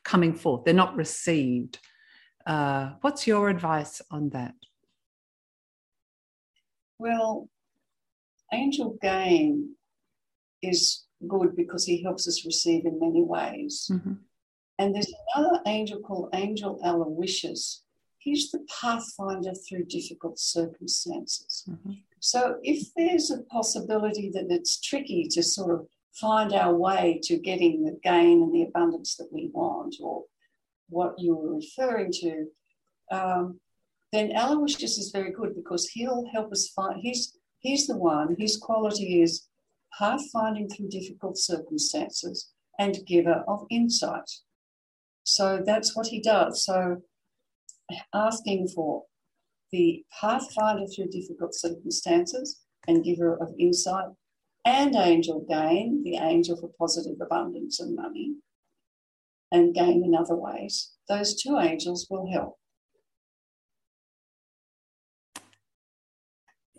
coming 0.04 0.34
forth, 0.34 0.64
they're 0.64 0.74
not 0.74 0.96
received. 0.96 1.78
Uh, 2.46 2.92
what's 3.00 3.26
your 3.26 3.48
advice 3.48 4.00
on 4.10 4.30
that? 4.30 4.54
Well, 6.98 7.48
angel 8.52 8.96
gain 9.00 9.74
is 10.62 11.04
good 11.28 11.56
because 11.56 11.84
he 11.84 12.02
helps 12.02 12.26
us 12.28 12.44
receive 12.44 12.84
in 12.84 13.00
many 13.00 13.22
ways. 13.22 13.90
Mm-hmm. 13.92 14.14
And 14.78 14.94
there's 14.94 15.12
another 15.34 15.60
angel 15.66 16.00
called 16.00 16.30
Angel 16.34 16.80
Aloysius. 16.84 17.84
He's 18.18 18.50
the 18.50 18.64
pathfinder 18.80 19.52
through 19.54 19.84
difficult 19.84 20.38
circumstances. 20.38 21.64
Mm-hmm. 21.68 21.92
So 22.20 22.56
if 22.62 22.88
there's 22.96 23.30
a 23.30 23.42
possibility 23.44 24.30
that 24.34 24.46
it's 24.48 24.80
tricky 24.80 25.26
to 25.32 25.42
sort 25.42 25.72
of 25.72 25.86
find 26.14 26.52
our 26.52 26.74
way 26.74 27.20
to 27.24 27.36
getting 27.36 27.84
the 27.84 27.98
gain 28.02 28.42
and 28.42 28.54
the 28.54 28.62
abundance 28.62 29.16
that 29.16 29.28
we 29.32 29.50
want, 29.52 29.96
or 30.00 30.24
what 30.88 31.14
you 31.18 31.34
were 31.34 31.56
referring 31.56 32.12
to, 32.12 32.46
um, 33.10 33.60
then 34.12 34.32
Aloysius 34.36 34.98
is 34.98 35.10
very 35.10 35.32
good 35.32 35.54
because 35.54 35.88
he'll 35.88 36.26
help 36.32 36.52
us 36.52 36.68
find. 36.68 37.00
He's 37.00 37.36
he's 37.60 37.86
the 37.86 37.96
one. 37.96 38.36
His 38.38 38.56
quality 38.56 39.22
is 39.22 39.48
pathfinding 40.00 40.70
through 40.74 40.88
difficult 40.88 41.36
circumstances 41.38 42.52
and 42.78 43.06
giver 43.06 43.44
of 43.46 43.66
insight. 43.70 44.30
So 45.24 45.62
that's 45.64 45.94
what 45.94 46.08
he 46.08 46.20
does. 46.20 46.64
So 46.64 47.02
asking 48.14 48.68
for 48.74 49.04
the 49.70 50.04
pathfinder 50.20 50.86
through 50.86 51.08
difficult 51.08 51.54
circumstances 51.54 52.60
and 52.86 53.04
giver 53.04 53.36
of 53.36 53.54
insight 53.58 54.06
and 54.64 54.94
angel 54.94 55.44
gain, 55.48 56.02
the 56.04 56.16
angel 56.16 56.56
for 56.56 56.70
positive 56.78 57.18
abundance 57.20 57.80
and 57.80 57.96
money, 57.96 58.36
and 59.50 59.74
gain 59.74 60.04
in 60.04 60.14
other 60.14 60.36
ways. 60.36 60.92
Those 61.08 61.40
two 61.40 61.58
angels 61.58 62.06
will 62.08 62.30
help. 62.30 62.56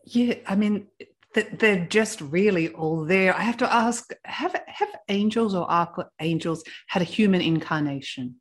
Yeah, 0.05 0.35
I 0.47 0.55
mean, 0.55 0.87
they're 1.33 1.85
just 1.85 2.21
really 2.21 2.69
all 2.69 3.05
there. 3.05 3.35
I 3.35 3.41
have 3.41 3.57
to 3.57 3.73
ask: 3.73 4.11
Have 4.25 4.55
have 4.67 4.89
angels 5.09 5.55
or 5.55 5.69
archangels 5.69 6.63
had 6.87 7.01
a 7.01 7.05
human 7.05 7.41
incarnation? 7.41 8.35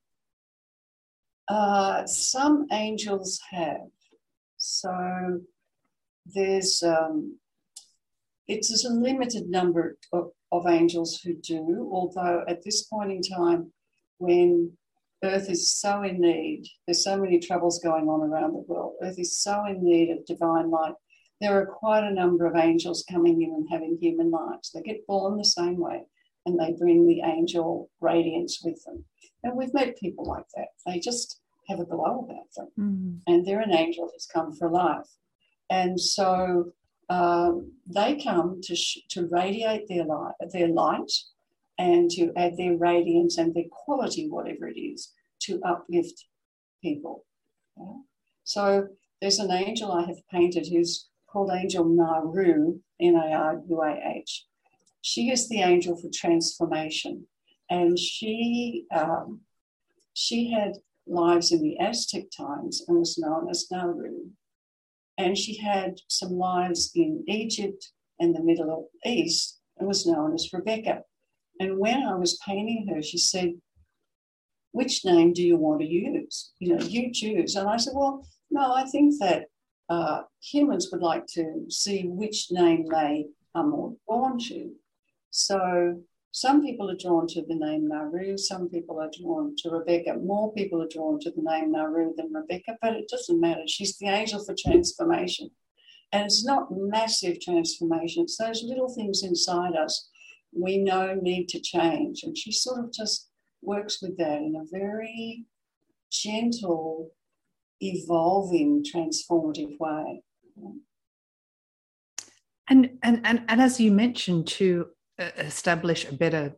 Uh, 1.49 2.07
some 2.07 2.67
angels 2.73 3.41
have. 3.51 3.89
So 4.57 5.41
there's 6.27 6.83
um, 6.83 7.39
it's 8.49 8.85
a 8.85 8.91
limited 8.91 9.49
number 9.49 9.97
of, 10.13 10.33
of 10.51 10.67
angels 10.67 11.21
who 11.21 11.35
do, 11.35 11.91
although 11.93 12.45
at 12.49 12.63
this 12.63 12.83
point 12.85 13.13
in 13.13 13.23
time, 13.23 13.73
when 14.19 14.73
Earth 15.25 15.49
is 15.49 15.73
so 15.73 16.03
in 16.03 16.21
need, 16.21 16.65
there's 16.87 17.05
so 17.05 17.17
many 17.17 17.39
troubles 17.39 17.79
going 17.79 18.09
on 18.09 18.23
around 18.23 18.53
the 18.53 18.65
world, 18.67 18.95
Earth 19.03 19.19
is 19.19 19.37
so 19.37 19.65
in 19.67 19.85
need 19.85 20.11
of 20.11 20.25
divine 20.27 20.71
light. 20.71 20.95
There 21.43 21.61
are 21.61 21.67
quite 21.67 22.05
a 22.05 22.15
number 22.15 22.47
of 22.47 22.55
angels 22.55 23.05
coming 23.11 23.43
in 23.43 23.51
and 23.51 23.67
having 23.69 23.99
human 24.01 24.31
lives. 24.31 24.71
They 24.71 24.81
get 24.81 25.05
born 25.09 25.37
the 25.37 25.45
same 25.45 25.77
way 25.77 26.03
and 26.47 26.57
they 26.57 26.73
bring 26.79 27.05
the 27.05 27.21
angel 27.23 27.91
radiance 28.01 28.61
with 28.65 28.83
them. 28.85 29.05
And 29.43 29.57
we've 29.57 29.75
met 29.75 29.99
people 29.99 30.25
like 30.25 30.47
that. 30.55 30.69
They 30.87 31.01
just 31.01 31.41
have 31.69 31.81
a 31.81 31.85
glow 31.85 32.29
about 32.29 32.47
them. 32.57 32.69
Mm. 32.79 33.21
And 33.27 33.45
they're 33.45 33.61
an 33.61 33.75
angel 33.75 34.09
who's 34.13 34.27
come 34.33 34.53
for 34.53 34.71
life. 34.71 35.09
And 35.69 36.01
so 36.01 36.73
um, 37.09 37.73
they 37.87 38.23
come 38.23 38.61
to, 38.63 38.77
sh- 38.77 38.99
to 39.11 39.27
radiate 39.27 39.89
their 39.89 40.05
light, 40.05 40.35
their 40.53 40.69
light 40.69 41.11
and 41.77 42.09
to 42.13 42.33
add 42.37 42.57
their 42.57 42.77
radiance 42.77 43.37
and 43.37 43.53
their 43.53 43.69
quality, 43.69 44.29
whatever 44.29 44.69
it 44.69 44.79
is, 44.79 45.13
to 45.41 45.61
uplift 45.65 46.25
people. 46.81 47.25
Yeah? 47.77 47.97
So 48.45 48.87
there's 49.21 49.41
an 49.41 49.51
angel 49.51 49.91
I 49.91 50.05
have 50.07 50.29
painted 50.31 50.69
who's 50.69 51.09
called 51.33 51.51
Angel 51.51 51.85
Naruah, 51.85 52.79
N 53.01 53.15
A 53.15 53.33
R 53.33 53.63
U 53.69 53.83
A 53.83 54.17
H. 54.19 54.47
She 55.01 55.31
is 55.31 55.49
the 55.49 55.63
angel 55.63 55.97
for 55.97 56.09
transformation, 56.13 57.27
and 57.71 57.99
she 57.99 58.87
um, 58.95 59.41
she 60.13 60.51
had 60.51 60.75
lives 61.07 61.51
in 61.51 61.63
the 61.63 61.79
Aztec 61.79 62.25
times 62.37 62.85
and 62.87 62.99
was 62.99 63.19
known 63.19 63.49
as 63.49 63.67
Naruah. 63.73 64.31
And 65.19 65.37
she 65.37 65.59
had 65.59 65.97
some 66.09 66.33
lives 66.33 66.91
in 66.95 67.25
Egypt 67.27 67.91
and 68.19 68.35
the 68.35 68.43
Middle 68.43 68.91
East 69.05 69.59
and 69.79 69.89
was 69.89 70.07
known 70.07 70.35
as 70.35 70.53
Rebecca. 70.53 71.03
And 71.61 71.79
when 71.79 72.03
I 72.03 72.15
was 72.15 72.39
painting 72.47 72.89
her, 72.89 73.03
she 73.03 73.19
said, 73.19 73.55
Which 74.73 75.05
name 75.05 75.33
do 75.33 75.43
you 75.43 75.57
want 75.57 75.81
to 75.81 75.87
use? 75.87 76.53
You 76.59 76.77
know, 76.77 76.85
you 76.85 77.13
choose. 77.13 77.57
And 77.57 77.69
I 77.69 77.77
said, 77.77 77.93
Well, 77.95 78.27
no, 78.51 78.73
I 78.73 78.85
think 78.85 79.15
that 79.21 79.47
uh, 79.93 80.23
humans 80.41 80.89
would 80.91 81.03
like 81.03 81.27
to 81.39 81.45
see 81.69 81.99
which 82.07 82.39
name 82.51 82.87
they 82.91 83.27
are 83.55 83.67
more 83.67 83.95
drawn 84.07 84.39
to. 84.49 84.73
So 85.31 86.01
some 86.31 86.65
people 86.67 86.91
are 86.91 87.03
drawn 87.05 87.27
to 87.29 87.43
the 87.43 87.55
name 87.55 87.91
Naruah, 87.91 88.39
some 88.39 88.69
people 88.69 89.01
are 89.01 89.11
drawn 89.19 89.55
to 89.59 89.71
Rebecca. 89.71 90.15
More 90.15 90.53
people 90.55 90.83
are 90.83 90.95
drawn 90.97 91.21
to 91.21 91.31
the 91.31 91.43
name 91.43 91.75
Naruah 91.75 92.17
than 92.17 92.33
Rebecca, 92.33 92.79
but 92.81 92.95
it 92.95 93.09
doesn't 93.09 93.41
matter. 93.41 93.65
She's 93.67 93.99
the 93.99 94.09
angel 94.09 94.43
for 94.45 94.55
transformation. 94.59 95.51
And 96.13 96.25
it's 96.25 96.45
not 96.45 96.69
massive 96.71 97.41
transformation, 97.41 98.25
it's 98.25 98.39
those 98.39 98.63
little 98.63 98.93
things 98.95 99.23
inside 99.23 99.75
us 99.77 100.11
we 100.53 100.79
know 100.79 101.15
need 101.15 101.49
to 101.49 101.61
change. 101.61 102.23
And 102.23 102.37
she 102.37 102.53
sort 102.53 102.81
of 102.81 102.93
just 102.93 103.29
works 103.63 104.03
with 104.03 104.17
that 104.19 104.39
in 104.39 104.55
a 104.57 104.65
very 104.71 105.45
gentle, 106.11 107.11
evolving, 107.83 108.85
transformative 108.85 109.79
way. 109.79 110.23
And, 112.69 112.99
and, 113.03 113.21
and, 113.25 113.43
and 113.49 113.61
as 113.61 113.81
you 113.81 113.93
mentioned, 113.93 114.47
to 114.49 114.87
establish 115.19 116.09
a 116.09 116.15
better 116.15 116.57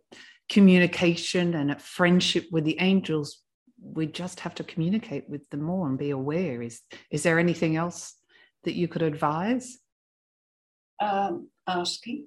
communication 0.49 1.55
and 1.55 1.71
a 1.73 1.79
friendship 1.79 2.47
with 2.53 2.65
the 2.65 2.79
angels, 2.81 3.41
we 3.83 4.07
just 4.07 4.41
have 4.41 4.55
to 4.55 4.65
communicate 4.65 5.29
with 5.29 5.49
them 5.51 5.63
more 5.63 5.89
and 5.89 5.99
be 5.99 6.11
aware. 6.11 6.63
Is 6.63 6.81
is 7.11 7.23
there 7.23 7.39
anything 7.39 7.77
else 7.77 8.15
that 8.65 8.75
you 8.75 8.89
could 8.89 9.03
advise? 9.03 9.79
Um, 11.01 11.49
asking. 11.67 12.27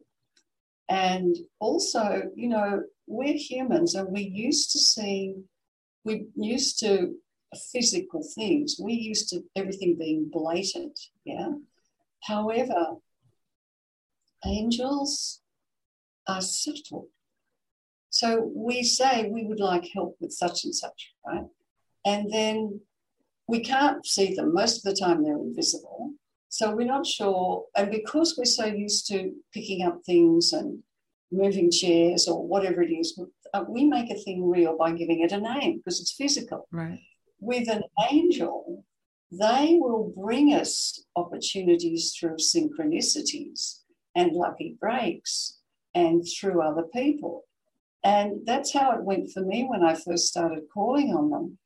And 0.89 1.35
also, 1.59 2.23
you 2.35 2.49
know, 2.49 2.83
we're 3.07 3.37
humans 3.37 3.95
and 3.95 4.11
we 4.11 4.21
used 4.21 4.71
to 4.71 4.79
see, 4.79 5.35
we 6.03 6.27
used 6.35 6.79
to 6.79 7.15
physical 7.55 8.23
things. 8.35 8.79
We 8.81 8.93
used 8.93 9.29
to 9.29 9.43
everything 9.55 9.97
being 9.97 10.29
blatant, 10.31 10.99
yeah. 11.25 11.53
However, 12.23 12.95
angels 14.45 15.41
are 16.27 16.41
subtle. 16.41 17.07
So 18.09 18.51
we 18.53 18.83
say 18.83 19.29
we 19.29 19.43
would 19.45 19.59
like 19.59 19.87
help 19.93 20.17
with 20.19 20.31
such 20.31 20.63
and 20.65 20.75
such, 20.75 21.13
right? 21.25 21.45
And 22.05 22.31
then 22.31 22.81
we 23.47 23.59
can't 23.61 24.05
see 24.05 24.33
them. 24.33 24.53
Most 24.53 24.77
of 24.77 24.83
the 24.83 24.99
time 24.99 25.23
they're 25.23 25.37
invisible. 25.37 26.13
So 26.49 26.75
we're 26.75 26.87
not 26.87 27.05
sure. 27.05 27.65
And 27.75 27.91
because 27.91 28.35
we're 28.37 28.45
so 28.45 28.65
used 28.65 29.07
to 29.07 29.33
picking 29.53 29.85
up 29.85 30.01
things 30.05 30.53
and 30.53 30.81
moving 31.31 31.69
chairs 31.69 32.27
or 32.27 32.45
whatever 32.45 32.81
it 32.81 32.91
is, 32.91 33.19
uh, 33.53 33.63
we 33.67 33.85
make 33.85 34.09
a 34.09 34.15
thing 34.15 34.49
real 34.49 34.77
by 34.77 34.91
giving 34.91 35.21
it 35.21 35.31
a 35.31 35.39
name 35.39 35.77
because 35.77 35.99
it's 35.99 36.13
physical. 36.13 36.67
Right. 36.71 36.99
With 37.39 37.69
an 37.69 37.83
angel, 38.11 38.83
they 39.31 39.77
will 39.79 40.13
bring 40.15 40.53
us 40.53 41.03
opportunities 41.15 42.13
through 42.17 42.37
synchronicities 42.37 43.79
and 44.15 44.31
lucky 44.31 44.77
breaks 44.79 45.59
and 45.93 46.25
through 46.25 46.61
other 46.61 46.83
people. 46.93 47.43
And 48.03 48.45
that's 48.45 48.73
how 48.73 48.91
it 48.91 49.03
went 49.03 49.31
for 49.31 49.41
me 49.41 49.65
when 49.69 49.83
I 49.83 49.95
first 49.95 50.27
started 50.27 50.63
calling 50.73 51.13
on 51.13 51.29
them. 51.29 51.57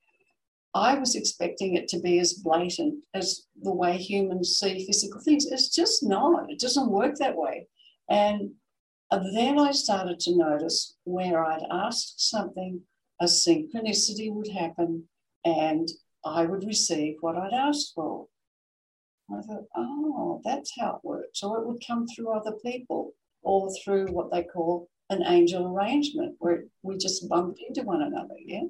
I 0.73 0.97
was 0.97 1.15
expecting 1.15 1.75
it 1.75 1.87
to 1.89 1.99
be 1.99 2.19
as 2.19 2.33
blatant 2.33 3.03
as 3.13 3.45
the 3.61 3.73
way 3.73 3.97
humans 3.97 4.57
see 4.57 4.85
physical 4.85 5.21
things. 5.21 5.45
It's 5.45 5.69
just 5.69 6.01
not. 6.01 6.49
It 6.49 6.59
doesn't 6.59 6.89
work 6.89 7.15
that 7.15 7.35
way. 7.35 7.67
And 8.09 8.51
then 9.11 9.59
I 9.59 9.71
started 9.71 10.19
to 10.21 10.37
notice 10.37 10.95
where 11.03 11.45
I'd 11.45 11.65
asked 11.69 12.29
something, 12.29 12.81
a 13.19 13.25
synchronicity 13.25 14.33
would 14.33 14.47
happen, 14.47 15.09
and 15.45 15.87
I 16.25 16.45
would 16.45 16.63
receive 16.63 17.17
what 17.21 17.37
I'd 17.37 17.53
asked 17.53 17.93
for. 17.95 18.27
I 19.31 19.41
thought, 19.41 19.65
oh, 19.75 20.41
that's 20.43 20.73
how 20.77 20.95
it 20.95 21.07
works. 21.07 21.41
Or 21.41 21.59
it 21.59 21.67
would 21.67 21.83
come 21.85 22.05
through 22.07 22.35
other 22.35 22.53
people 22.63 23.13
or 23.41 23.69
through 23.83 24.07
what 24.07 24.31
they 24.31 24.43
call 24.43 24.89
an 25.09 25.23
angel 25.25 25.67
arrangement, 25.67 26.35
where 26.39 26.65
we 26.83 26.97
just 26.97 27.27
bump 27.27 27.57
into 27.67 27.81
one 27.83 28.01
another. 28.01 28.35
Yeah. 28.45 28.63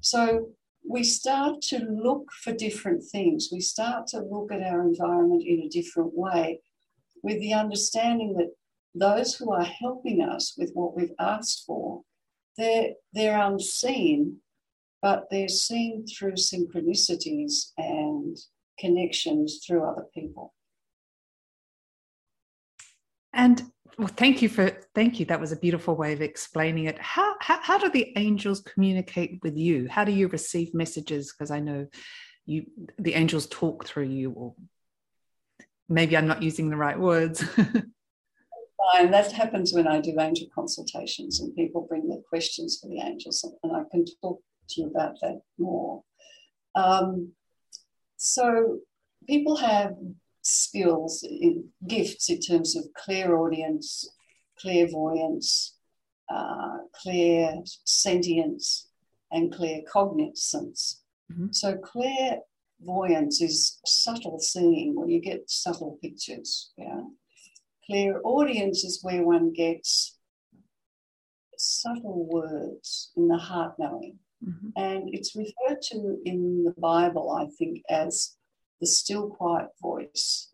So 0.00 0.50
we 0.88 1.04
start 1.04 1.60
to 1.62 1.78
look 1.78 2.30
for 2.42 2.52
different 2.52 3.02
things. 3.04 3.48
We 3.52 3.60
start 3.60 4.06
to 4.08 4.20
look 4.20 4.52
at 4.52 4.62
our 4.62 4.82
environment 4.82 5.42
in 5.46 5.60
a 5.60 5.68
different 5.68 6.14
way 6.14 6.60
with 7.22 7.38
the 7.40 7.54
understanding 7.54 8.34
that 8.34 8.50
those 8.94 9.34
who 9.34 9.52
are 9.52 9.64
helping 9.64 10.22
us 10.22 10.54
with 10.56 10.70
what 10.74 10.96
we've 10.96 11.14
asked 11.18 11.64
for, 11.66 12.02
they're, 12.56 12.90
they're 13.12 13.40
unseen, 13.40 14.38
but 15.02 15.26
they're 15.30 15.48
seen 15.48 16.06
through 16.06 16.32
synchronicities 16.32 17.72
and 17.78 18.36
connections 18.78 19.60
through 19.66 19.84
other 19.84 20.06
people. 20.14 20.54
And 23.32 23.62
well, 23.98 24.08
thank 24.08 24.42
you 24.42 24.48
for 24.48 24.70
thank 24.94 25.20
you. 25.20 25.26
That 25.26 25.40
was 25.40 25.52
a 25.52 25.56
beautiful 25.56 25.94
way 25.94 26.12
of 26.12 26.22
explaining 26.22 26.86
it. 26.86 26.98
How 26.98 27.34
how, 27.40 27.60
how 27.60 27.78
do 27.78 27.90
the 27.90 28.12
angels 28.16 28.60
communicate 28.60 29.40
with 29.42 29.56
you? 29.56 29.88
How 29.88 30.04
do 30.04 30.12
you 30.12 30.28
receive 30.28 30.74
messages? 30.74 31.32
Because 31.32 31.50
I 31.50 31.60
know 31.60 31.86
you 32.46 32.66
the 32.98 33.14
angels 33.14 33.46
talk 33.46 33.86
through 33.86 34.08
you, 34.08 34.32
or 34.32 34.54
maybe 35.88 36.16
I'm 36.16 36.26
not 36.26 36.42
using 36.42 36.70
the 36.70 36.76
right 36.76 36.98
words. 36.98 37.44
And 38.94 39.12
that 39.12 39.30
happens 39.32 39.72
when 39.72 39.86
I 39.86 40.00
do 40.00 40.18
angel 40.18 40.48
consultations 40.54 41.40
and 41.40 41.54
people 41.54 41.86
bring 41.88 42.08
their 42.08 42.22
questions 42.28 42.78
for 42.80 42.88
the 42.88 43.00
angels, 43.00 43.44
and 43.62 43.76
I 43.76 43.82
can 43.90 44.04
talk 44.20 44.42
to 44.70 44.82
you 44.82 44.86
about 44.88 45.16
that 45.20 45.42
more. 45.58 46.02
Um, 46.74 47.32
so 48.16 48.78
people 49.26 49.56
have 49.56 49.94
skills, 50.42 51.26
gifts 51.86 52.30
in 52.30 52.40
terms 52.40 52.76
of 52.76 52.84
clairaudience, 52.94 54.08
clairvoyance, 54.58 55.76
uh, 56.28 56.78
clear 56.92 57.54
sentience, 57.84 58.88
and 59.32 59.52
claircognizance. 59.52 61.00
Mm-hmm. 61.32 61.48
So 61.52 61.76
clairvoyance 61.76 63.40
is 63.40 63.80
subtle 63.86 64.38
seeing, 64.38 64.94
where 64.94 65.08
you 65.08 65.20
get 65.20 65.50
subtle 65.50 65.98
pictures. 66.02 66.72
Yeah, 66.76 67.02
clairaudience 67.86 68.84
is 68.84 69.00
where 69.02 69.22
one 69.22 69.52
gets 69.52 70.18
subtle 71.56 72.26
words 72.26 73.12
in 73.16 73.28
the 73.28 73.36
heart 73.36 73.74
knowing. 73.78 74.18
Mm-hmm. 74.46 74.68
And 74.76 75.14
it's 75.14 75.36
referred 75.36 75.82
to 75.90 76.18
in 76.24 76.64
the 76.64 76.74
Bible, 76.78 77.30
I 77.30 77.46
think, 77.58 77.82
as 77.88 78.36
the 78.80 78.86
still 78.86 79.28
quiet 79.28 79.68
voice 79.82 80.52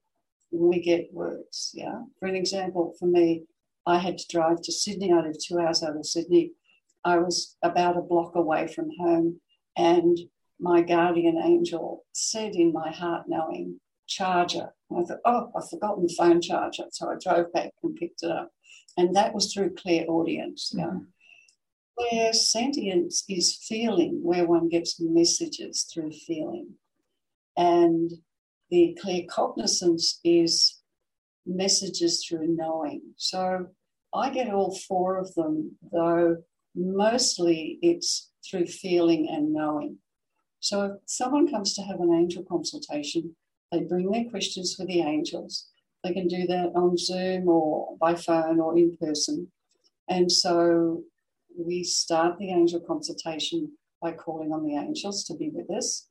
when 0.50 0.68
we 0.68 0.80
get 0.80 1.12
words. 1.12 1.70
Yeah. 1.74 2.02
For 2.18 2.26
an 2.26 2.36
example, 2.36 2.94
for 2.98 3.06
me, 3.06 3.44
I 3.86 3.98
had 3.98 4.18
to 4.18 4.28
drive 4.28 4.62
to 4.62 4.72
Sydney. 4.72 5.12
I 5.12 5.20
live 5.20 5.36
two 5.38 5.58
hours 5.58 5.82
out 5.82 5.96
of 5.96 6.06
Sydney. 6.06 6.52
I 7.04 7.18
was 7.18 7.56
about 7.62 7.96
a 7.96 8.02
block 8.02 8.34
away 8.34 8.66
from 8.66 8.90
home, 8.98 9.40
and 9.76 10.18
my 10.58 10.82
guardian 10.82 11.38
angel 11.38 12.04
said 12.12 12.56
in 12.56 12.72
my 12.72 12.90
heart 12.90 13.24
knowing, 13.28 13.80
charger. 14.08 14.70
And 14.90 15.00
I 15.00 15.04
thought, 15.04 15.20
oh, 15.24 15.50
I've 15.56 15.68
forgotten 15.68 16.04
the 16.04 16.14
phone 16.16 16.40
charger. 16.40 16.84
So 16.90 17.10
I 17.10 17.14
drove 17.22 17.52
back 17.52 17.70
and 17.82 17.94
picked 17.94 18.22
it 18.22 18.30
up. 18.30 18.50
And 18.96 19.14
that 19.14 19.34
was 19.34 19.52
through 19.52 19.74
clairaudience. 19.74 20.72
Yeah. 20.74 20.86
Mm-hmm. 20.86 20.98
Where 21.96 22.32
sentience 22.32 23.24
is 23.28 23.56
feeling, 23.68 24.20
where 24.22 24.46
one 24.46 24.68
gets 24.68 25.00
messages 25.00 25.88
through 25.92 26.12
feeling. 26.12 26.74
And 27.56 28.12
the 28.70 28.98
claircognizance 29.02 30.18
is 30.24 30.82
messages 31.46 32.24
through 32.24 32.48
knowing. 32.48 33.00
So 33.16 33.68
I 34.14 34.30
get 34.30 34.52
all 34.52 34.76
four 34.88 35.16
of 35.16 35.34
them, 35.34 35.76
though 35.92 36.36
mostly 36.74 37.78
it's 37.82 38.30
through 38.48 38.66
feeling 38.66 39.28
and 39.30 39.52
knowing. 39.52 39.98
So 40.60 40.82
if 40.84 40.92
someone 41.06 41.50
comes 41.50 41.74
to 41.74 41.82
have 41.82 42.00
an 42.00 42.12
angel 42.12 42.44
consultation, 42.44 43.36
they 43.72 43.80
bring 43.80 44.10
their 44.10 44.28
questions 44.30 44.74
for 44.74 44.84
the 44.84 45.00
angels. 45.00 45.68
They 46.04 46.12
can 46.12 46.28
do 46.28 46.46
that 46.46 46.72
on 46.74 46.96
Zoom 46.96 47.48
or 47.48 47.96
by 47.98 48.14
phone 48.14 48.60
or 48.60 48.76
in 48.76 48.96
person. 48.96 49.50
And 50.08 50.30
so 50.30 51.02
we 51.56 51.82
start 51.84 52.38
the 52.38 52.50
angel 52.50 52.80
consultation 52.80 53.72
by 54.02 54.12
calling 54.12 54.52
on 54.52 54.64
the 54.64 54.76
angels 54.76 55.24
to 55.24 55.34
be 55.34 55.50
with 55.52 55.70
us. 55.70 56.06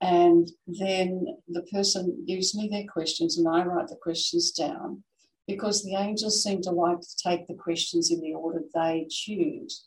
And 0.00 0.50
then 0.66 1.26
the 1.48 1.62
person 1.62 2.24
gives 2.26 2.54
me 2.54 2.68
their 2.68 2.86
questions 2.90 3.38
and 3.38 3.46
I 3.46 3.64
write 3.64 3.88
the 3.88 3.96
questions 3.96 4.50
down 4.50 5.02
because 5.46 5.82
the 5.82 5.94
angels 5.94 6.42
seem 6.42 6.62
to 6.62 6.70
like 6.70 7.00
to 7.00 7.16
take 7.22 7.46
the 7.46 7.54
questions 7.54 8.10
in 8.10 8.20
the 8.20 8.32
order 8.32 8.62
they 8.74 9.06
choose. 9.10 9.86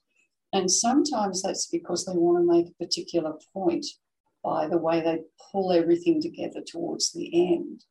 And 0.51 0.69
sometimes 0.69 1.41
that's 1.41 1.67
because 1.67 2.05
they 2.05 2.13
want 2.13 2.37
to 2.37 2.53
make 2.53 2.67
a 2.67 2.83
particular 2.83 3.33
point 3.53 3.85
by 4.43 4.67
the 4.67 4.77
way 4.77 5.01
they 5.01 5.21
pull 5.51 5.71
everything 5.71 6.21
together 6.21 6.61
towards 6.65 7.11
the 7.11 7.53
end. 7.53 7.85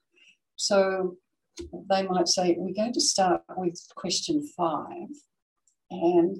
So 0.56 1.16
they 1.90 2.06
might 2.06 2.28
say, 2.28 2.54
We're 2.56 2.74
going 2.74 2.92
to 2.92 3.00
start 3.00 3.42
with 3.56 3.80
question 3.96 4.46
five, 4.56 5.08
and 5.90 6.38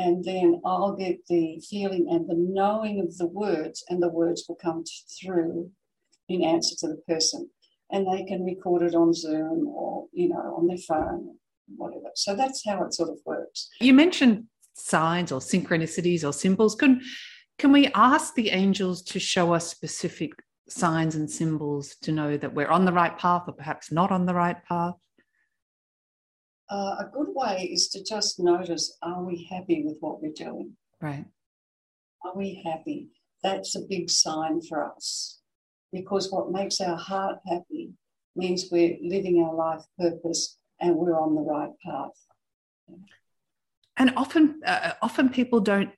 and 0.00 0.24
then 0.24 0.62
I'll 0.64 0.96
get 0.96 1.26
the 1.26 1.60
feeling 1.68 2.06
and 2.08 2.26
the 2.26 2.34
knowing 2.34 3.00
of 3.00 3.18
the 3.18 3.26
words, 3.26 3.84
and 3.90 4.02
the 4.02 4.08
words 4.08 4.46
will 4.48 4.56
come 4.56 4.82
through 5.20 5.70
in 6.26 6.42
answer 6.42 6.74
to 6.78 6.88
the 6.88 7.02
person. 7.06 7.50
And 7.92 8.06
they 8.06 8.24
can 8.24 8.42
record 8.42 8.82
it 8.82 8.94
on 8.94 9.12
Zoom 9.12 9.68
or, 9.68 10.06
you 10.12 10.30
know, 10.30 10.56
on 10.56 10.66
their 10.68 10.78
phone, 10.78 11.36
whatever. 11.76 12.08
So 12.14 12.34
that's 12.34 12.64
how 12.64 12.82
it 12.84 12.94
sort 12.94 13.10
of 13.10 13.18
works. 13.26 13.68
You 13.80 13.92
mentioned 13.92 14.44
signs 14.74 15.32
or 15.32 15.40
synchronicities 15.40 16.26
or 16.26 16.32
symbols. 16.32 16.76
Can, 16.76 17.02
can 17.58 17.70
we 17.70 17.88
ask 17.88 18.34
the 18.34 18.50
angels 18.50 19.02
to 19.02 19.20
show 19.20 19.52
us 19.52 19.68
specific 19.68 20.32
signs 20.66 21.14
and 21.14 21.30
symbols 21.30 21.96
to 22.02 22.12
know 22.12 22.38
that 22.38 22.54
we're 22.54 22.68
on 22.70 22.86
the 22.86 22.92
right 22.92 23.18
path 23.18 23.42
or 23.48 23.52
perhaps 23.52 23.92
not 23.92 24.10
on 24.10 24.24
the 24.24 24.34
right 24.34 24.64
path? 24.64 24.94
Uh, 26.70 26.96
a 27.00 27.10
good 27.12 27.28
way 27.30 27.68
is 27.72 27.88
to 27.88 28.04
just 28.04 28.38
notice 28.38 28.96
are 29.02 29.22
we 29.22 29.48
happy 29.50 29.82
with 29.84 29.96
what 30.00 30.22
we're 30.22 30.32
doing? 30.32 30.76
Right. 31.00 31.24
Are 32.24 32.36
we 32.36 32.62
happy? 32.64 33.08
That's 33.42 33.74
a 33.74 33.80
big 33.88 34.10
sign 34.10 34.60
for 34.62 34.84
us 34.84 35.40
because 35.92 36.30
what 36.30 36.52
makes 36.52 36.80
our 36.80 36.96
heart 36.96 37.38
happy 37.46 37.92
means 38.36 38.68
we're 38.70 38.96
living 39.02 39.42
our 39.42 39.54
life 39.54 39.82
purpose 39.98 40.58
and 40.80 40.94
we're 40.96 41.18
on 41.18 41.34
the 41.34 41.40
right 41.40 41.72
path. 41.84 42.10
And 43.96 44.12
often, 44.16 44.60
uh, 44.64 44.92
often 45.02 45.28
people 45.28 45.60
don't 45.60 45.90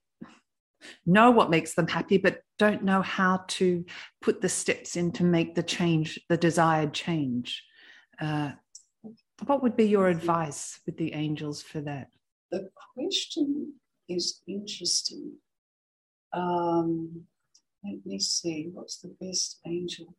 know 1.07 1.31
what 1.31 1.51
makes 1.51 1.75
them 1.75 1.87
happy, 1.87 2.17
but 2.17 2.41
don't 2.59 2.83
know 2.83 3.03
how 3.03 3.45
to 3.49 3.85
put 4.21 4.41
the 4.41 4.49
steps 4.49 4.97
in 4.97 5.13
to 5.13 5.25
make 5.25 5.55
the 5.55 5.63
change, 5.63 6.19
the 6.29 6.37
desired 6.37 6.93
change. 6.93 7.63
Uh, 8.21 8.53
what 9.47 9.63
would 9.63 9.77
be 9.77 9.89
your 9.89 10.09
advice 10.09 10.81
with 10.87 10.97
the 10.97 11.13
angels 11.15 11.63
for 11.63 11.81
that? 11.81 12.09
The 12.51 12.69
question 12.95 13.75
is 14.09 14.43
interesting. 14.47 15.33
Um, 16.33 17.23
let 17.85 18.05
me 18.07 18.19
see, 18.19 18.71
what's 18.73 18.99
the 18.99 19.15
best 19.21 19.61
angel 19.67 20.15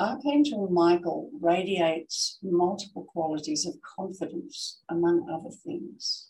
Archangel 0.00 0.68
Michael 0.70 1.28
radiates 1.40 2.38
multiple 2.40 3.04
qualities 3.04 3.66
of 3.66 3.74
confidence, 3.82 4.80
among 4.88 5.28
other 5.28 5.50
things. 5.50 6.28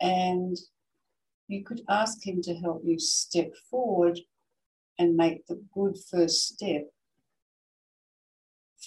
And 0.00 0.56
you 1.48 1.64
could 1.64 1.80
ask 1.88 2.24
him 2.24 2.40
to 2.42 2.54
help 2.54 2.82
you 2.84 3.00
step 3.00 3.52
forward 3.68 4.20
and 4.96 5.16
make 5.16 5.46
the 5.46 5.60
good 5.74 5.96
first 6.08 6.46
step 6.46 6.88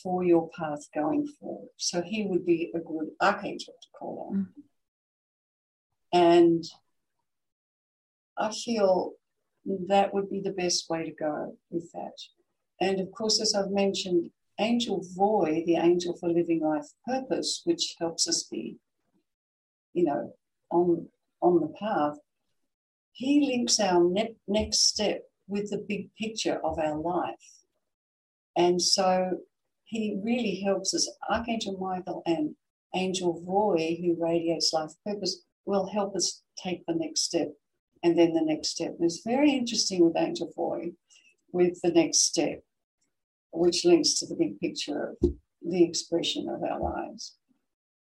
for 0.02 0.24
your 0.24 0.50
path 0.58 0.88
going 0.94 1.28
forward. 1.40 1.70
So 1.78 2.02
he 2.02 2.26
would 2.26 2.46
be 2.46 2.72
a 2.76 2.80
good 2.80 3.10
archangel 3.22 3.74
to 3.82 3.88
call 3.98 4.30
on. 4.30 4.38
Mm-hmm. 4.38 4.62
And 6.14 6.64
I 8.38 8.52
feel 8.52 9.14
that 9.88 10.14
would 10.14 10.30
be 10.30 10.42
the 10.42 10.52
best 10.52 10.90
way 10.90 11.06
to 11.06 11.12
go 11.12 11.58
with 11.70 11.92
that. 11.94 12.18
And 12.80 13.00
of 13.00 13.12
course, 13.12 13.40
as 13.42 13.54
I've 13.56 13.72
mentioned, 13.72 14.32
Angel 14.60 15.04
Voy, 15.16 15.64
the 15.66 15.76
angel 15.76 16.16
for 16.20 16.30
living 16.30 16.62
life 16.62 16.88
purpose, 17.06 17.62
which 17.64 17.96
helps 18.00 18.28
us 18.28 18.44
be, 18.44 18.78
you 19.94 20.04
know, 20.04 20.34
on, 20.72 21.08
on 21.42 21.60
the 21.62 21.74
path, 21.80 22.18
he 23.14 23.46
links 23.46 23.80
our 23.80 24.04
ne- 24.04 24.36
next 24.48 24.88
step 24.88 25.24
with 25.48 25.70
the 25.70 25.84
big 25.88 26.10
picture 26.16 26.60
of 26.64 26.80
our 26.80 26.98
life. 26.98 27.36
And 28.56 28.82
so 28.82 29.40
he 29.92 30.18
really 30.24 30.62
helps 30.62 30.94
us. 30.94 31.10
Archangel 31.30 31.78
Michael 31.78 32.24
and 32.26 32.56
Angel 32.96 33.42
Voy, 33.46 33.98
who 34.02 34.16
radiates 34.18 34.72
life 34.72 34.92
purpose, 35.06 35.44
will 35.66 35.86
help 35.88 36.16
us 36.16 36.42
take 36.58 36.86
the 36.86 36.96
next 36.96 37.22
step 37.22 37.50
and 38.02 38.18
then 38.18 38.34
the 38.34 38.42
next 38.42 38.70
step. 38.70 38.96
And 38.98 39.04
it's 39.04 39.22
very 39.26 39.52
interesting 39.52 40.04
with 40.04 40.16
Angel 40.18 40.50
Voy 40.56 40.94
with 41.52 41.82
the 41.84 41.92
next 41.92 42.20
step 42.20 42.64
which 43.52 43.84
links 43.84 44.14
to 44.14 44.26
the 44.26 44.36
big 44.36 44.58
picture 44.62 45.10
of 45.10 45.32
the 45.62 45.84
expression 45.84 46.48
of 46.48 46.64
our 46.64 46.80
lives. 46.80 47.36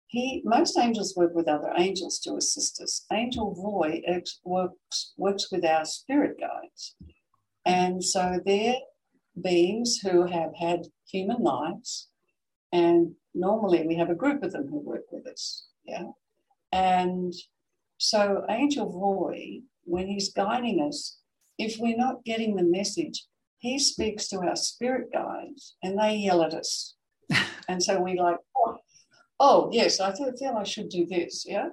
He, 0.09 0.43
most 0.45 0.77
angels 0.77 1.15
work 1.17 1.33
with 1.33 1.47
other 1.47 1.73
angels 1.79 2.19
to 2.21 2.35
assist 2.35 2.81
us. 2.81 3.07
Angel 3.13 3.55
Voy 3.55 4.03
works, 4.45 5.13
works 5.17 5.53
with 5.53 5.65
our 5.65 5.85
spirit 5.85 6.39
guides. 6.41 6.97
And 7.65 8.03
so 8.03 8.41
they're 8.45 8.79
beings 9.43 9.99
who 9.99 10.27
have 10.27 10.55
had 10.55 10.87
human 11.07 11.43
lives. 11.43 12.09
And 12.73 13.15
normally 13.35 13.87
we 13.87 13.95
have 13.97 14.11
a 14.11 14.15
group 14.15 14.43
of 14.43 14.53
them 14.53 14.69
who 14.69 14.79
work 14.79 15.05
with 15.11 15.27
us. 15.27 15.67
Yeah. 15.85 16.05
And 16.73 17.33
so 17.99 18.45
Angel 18.49 18.91
Voy, 18.91 19.61
when 19.85 20.07
he's 20.07 20.33
guiding 20.33 20.81
us, 20.81 21.19
if 21.59 21.77
we're 21.79 21.97
not 21.97 22.25
getting 22.25 22.55
the 22.55 22.63
message, 22.63 23.27
he 23.59 23.79
speaks 23.79 24.29
to 24.29 24.39
our 24.39 24.57
spirit 24.57 25.09
guides 25.13 25.77
and 25.83 25.99
they 25.99 26.17
yell 26.17 26.43
at 26.43 26.55
us. 26.55 26.95
and 27.69 27.83
so 27.83 28.01
we 28.01 28.19
like, 28.19 28.37
oh, 28.57 28.77
oh 29.41 29.71
yes, 29.73 30.01
I 30.01 30.13
feel 30.15 30.57
I 30.57 30.65
should 30.65 30.89
do 30.89 31.07
this. 31.07 31.45
Yeah. 31.47 31.69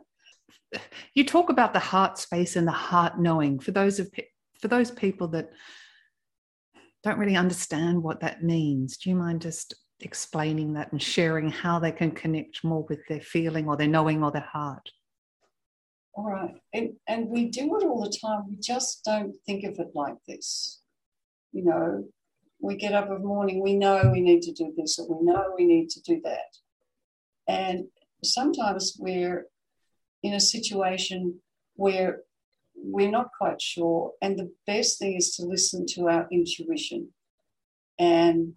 You 1.13 1.25
talk 1.25 1.49
about 1.49 1.73
the 1.73 1.79
heart 1.79 2.17
space 2.17 2.55
and 2.55 2.67
the 2.67 2.71
heart 2.71 3.19
knowing 3.19 3.59
for 3.59 3.71
those 3.71 3.99
of 3.99 4.09
for 4.59 4.67
those 4.67 4.91
people 4.91 5.27
that 5.29 5.49
don't 7.05 7.19
really 7.19 7.37
understand 7.37 8.03
what 8.03 8.19
that 8.19 8.43
means. 8.43 8.97
Do 8.97 9.09
you 9.09 9.15
mind 9.15 9.41
just 9.41 9.73
explaining 10.01 10.73
that 10.73 10.91
and 10.91 11.01
sharing 11.01 11.49
how 11.49 11.79
they 11.79 11.91
can 11.91 12.11
connect 12.11 12.63
more 12.63 12.85
with 12.89 12.99
their 13.07 13.21
feeling 13.21 13.67
or 13.67 13.77
their 13.77 13.87
knowing 13.87 14.23
or 14.23 14.31
their 14.31 14.47
heart? 14.51 14.89
All 16.13 16.25
right. 16.25 16.55
And, 16.73 16.93
and 17.07 17.29
we 17.29 17.49
do 17.49 17.77
it 17.77 17.83
all 17.83 18.03
the 18.03 18.17
time. 18.21 18.47
We 18.49 18.57
just 18.57 19.03
don't 19.05 19.33
think 19.45 19.63
of 19.63 19.79
it 19.79 19.91
like 19.93 20.15
this 20.27 20.81
you 21.55 21.63
know, 21.63 22.03
we 22.59 22.75
get 22.75 22.93
up 22.93 23.07
in 23.07 23.13
the 23.13 23.19
morning, 23.19 23.63
we 23.63 23.77
know 23.77 24.11
we 24.11 24.19
need 24.19 24.41
to 24.41 24.51
do 24.51 24.73
this 24.75 24.99
or 24.99 25.07
we 25.07 25.25
know 25.25 25.53
we 25.57 25.65
need 25.65 25.89
to 25.89 26.01
do 26.01 26.21
that. 26.25 26.51
And 27.47 27.85
sometimes 28.23 28.97
we're 28.99 29.45
in 30.21 30.33
a 30.33 30.39
situation 30.39 31.39
where 31.75 32.23
we're 32.75 33.11
not 33.11 33.29
quite 33.37 33.61
sure. 33.61 34.11
And 34.21 34.37
the 34.37 34.51
best 34.67 34.99
thing 34.99 35.15
is 35.15 35.35
to 35.35 35.45
listen 35.45 35.85
to 35.89 36.07
our 36.09 36.27
intuition. 36.31 37.09
And 37.97 38.53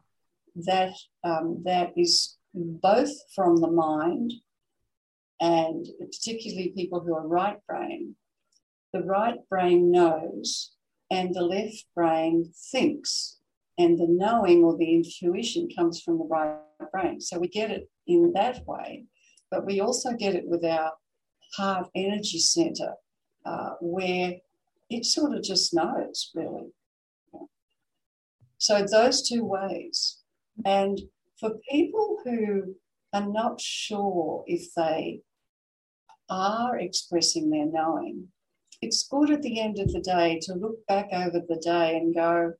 that, 0.56 0.94
um, 1.24 1.62
that 1.64 1.92
is 1.96 2.36
both 2.54 3.12
from 3.34 3.56
the 3.56 3.70
mind 3.70 4.32
and 5.40 5.86
particularly 5.98 6.72
people 6.74 7.00
who 7.00 7.14
are 7.14 7.26
right 7.26 7.58
brain. 7.66 8.16
The 8.92 9.02
right 9.02 9.38
brain 9.48 9.90
knows 9.90 10.72
and 11.10 11.34
the 11.34 11.42
left 11.42 11.84
brain 11.94 12.52
thinks. 12.72 13.36
And 13.78 13.98
the 13.98 14.08
knowing 14.08 14.64
or 14.64 14.76
the 14.76 14.92
intuition 14.92 15.68
comes 15.76 16.02
from 16.02 16.18
the 16.18 16.24
right 16.24 16.58
brain. 16.92 17.20
So 17.20 17.38
we 17.38 17.48
get 17.48 17.70
it 17.70 17.88
in 18.08 18.32
that 18.34 18.66
way, 18.66 19.04
but 19.50 19.64
we 19.64 19.80
also 19.80 20.14
get 20.14 20.34
it 20.34 20.46
with 20.46 20.64
our 20.64 20.92
heart 21.56 21.88
energy 21.94 22.38
center, 22.38 22.94
uh, 23.44 23.70
where 23.80 24.34
it 24.90 25.04
sort 25.04 25.34
of 25.36 25.42
just 25.42 25.74
knows, 25.74 26.30
really. 26.34 26.72
So, 28.58 28.84
those 28.84 29.26
two 29.28 29.44
ways. 29.44 30.18
And 30.64 31.00
for 31.38 31.54
people 31.70 32.18
who 32.24 32.74
are 33.12 33.26
not 33.26 33.60
sure 33.60 34.44
if 34.46 34.74
they 34.74 35.20
are 36.28 36.78
expressing 36.78 37.50
their 37.50 37.66
knowing, 37.66 38.28
it's 38.82 39.08
good 39.08 39.30
at 39.30 39.42
the 39.42 39.60
end 39.60 39.78
of 39.78 39.92
the 39.92 40.00
day 40.00 40.38
to 40.42 40.54
look 40.54 40.84
back 40.86 41.08
over 41.12 41.40
the 41.40 41.60
day 41.62 41.96
and 41.96 42.14
go, 42.14 42.52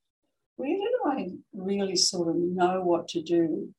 where 0.57 0.77
did 0.77 0.95
I 1.05 1.29
really 1.53 1.97
sort 1.97 2.29
of 2.29 2.37
know 2.37 2.81
what 2.83 3.09
to 3.09 3.23
do? 3.23 3.73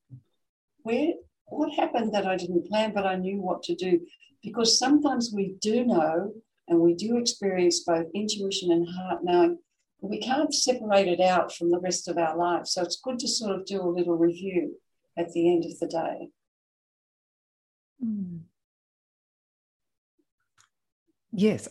Where 0.84 1.14
what 1.48 1.74
happened 1.74 2.14
that 2.14 2.26
I 2.26 2.38
didn't 2.38 2.68
plan, 2.68 2.94
but 2.94 3.06
I 3.06 3.16
knew 3.16 3.42
what 3.42 3.64
to 3.64 3.76
do? 3.76 4.02
Because 4.42 4.80
sometimes 4.80 5.32
we 5.34 5.56
do 5.60 5.84
know 5.84 6.34
and 6.70 6.80
we 6.80 6.94
do 6.94 7.18
experience 7.18 7.84
both 7.86 8.06
intuition 8.14 8.72
and 8.72 8.88
heart 8.88 9.24
knowing. 9.24 9.58
We 10.02 10.22
can't 10.22 10.54
separate 10.54 11.08
it 11.08 11.20
out 11.20 11.54
from 11.54 11.72
the 11.72 11.80
rest 11.80 12.08
of 12.08 12.18
our 12.18 12.38
lives. 12.38 12.72
So 12.72 12.84
it's 12.84 13.02
good 13.04 13.20
to 13.20 13.28
sort 13.28 13.52
of 13.56 13.66
do 13.66 13.82
a 13.82 13.90
little 13.90 14.16
review 14.16 14.78
at 15.18 15.32
the 15.34 15.52
end 15.52 15.66
of 15.66 15.78
the 15.80 15.88
day. 15.88 16.30
Mm. 18.04 18.42
Yes, 21.32 21.68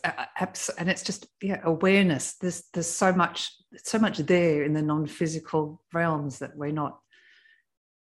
and 0.79 0.89
it's 0.89 1.03
just 1.03 1.27
yeah 1.43 1.61
awareness. 1.65 2.35
There's 2.35 2.65
there's 2.73 2.89
so 2.89 3.13
much 3.13 3.51
so 3.83 3.99
much 3.99 4.19
there 4.19 4.63
in 4.63 4.73
the 4.73 4.83
non-physical 4.83 5.83
realms 5.93 6.39
that 6.39 6.57
we're 6.57 6.71
not 6.71 6.99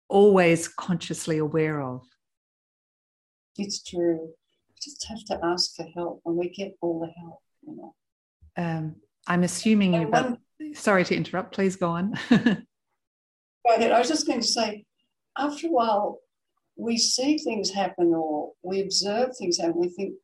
always 0.09 0.69
consciously 0.69 1.39
aware 1.39 1.81
of. 1.81 2.07
It's 3.57 3.83
true. 3.83 4.35
Just 4.83 5.07
have 5.09 5.25
to 5.27 5.39
ask 5.45 5.75
for 5.75 5.87
help, 5.95 6.23
and 6.27 6.37
we 6.37 6.49
get 6.49 6.77
all 6.81 7.01
the 7.01 7.11
help. 7.21 7.41
You 7.63 7.77
know. 7.77 7.95
Um, 8.57 8.97
I'm 9.27 9.43
assuming 9.43 9.95
you. 9.95 10.09
But 10.09 10.39
sorry 10.75 11.05
to 11.05 11.17
interrupt. 11.17 11.55
Please 11.55 11.77
go 11.77 11.91
on. 11.91 12.15
I 12.31 13.99
was 13.99 14.09
just 14.09 14.27
going 14.27 14.41
to 14.41 14.47
say, 14.47 14.85
after 15.37 15.67
a 15.67 15.71
while, 15.71 16.21
we 16.77 16.99
see 16.99 17.39
things 17.39 17.71
happen, 17.71 18.13
or 18.15 18.53
we 18.63 18.81
observe 18.81 19.37
things 19.37 19.59
happen. 19.59 19.81
We 19.81 19.89
think 19.89 20.15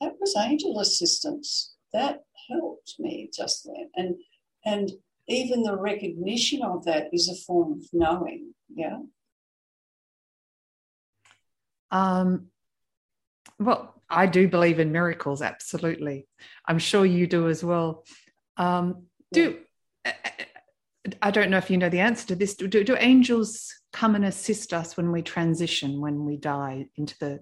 that 0.00 0.14
was 0.20 0.36
angel 0.36 0.80
assistance. 0.80 1.74
That 1.92 2.20
helped 2.50 2.94
me 2.98 3.30
just 3.34 3.64
then. 3.66 3.90
And 3.96 4.14
and 4.64 4.90
even 5.28 5.62
the 5.62 5.76
recognition 5.76 6.62
of 6.62 6.84
that 6.84 7.08
is 7.12 7.28
a 7.28 7.36
form 7.46 7.72
of 7.72 7.84
knowing. 7.92 8.54
Yeah. 8.74 8.98
Um, 11.92 12.49
well, 13.60 14.02
I 14.08 14.26
do 14.26 14.48
believe 14.48 14.80
in 14.80 14.90
miracles, 14.90 15.42
absolutely. 15.42 16.26
I'm 16.66 16.78
sure 16.78 17.06
you 17.06 17.26
do 17.26 17.48
as 17.48 17.62
well. 17.62 18.04
Um, 18.56 19.04
do 19.32 19.58
I 21.22 21.30
don't 21.30 21.50
know 21.50 21.58
if 21.58 21.70
you 21.70 21.76
know 21.76 21.88
the 21.88 22.00
answer 22.00 22.26
to 22.28 22.34
this. 22.34 22.54
Do, 22.54 22.66
do, 22.66 22.84
do 22.84 22.96
angels 22.98 23.72
come 23.92 24.14
and 24.14 24.24
assist 24.24 24.72
us 24.72 24.96
when 24.96 25.12
we 25.12 25.22
transition, 25.22 26.00
when 26.00 26.24
we 26.24 26.36
die 26.36 26.86
into 26.96 27.16
the 27.18 27.40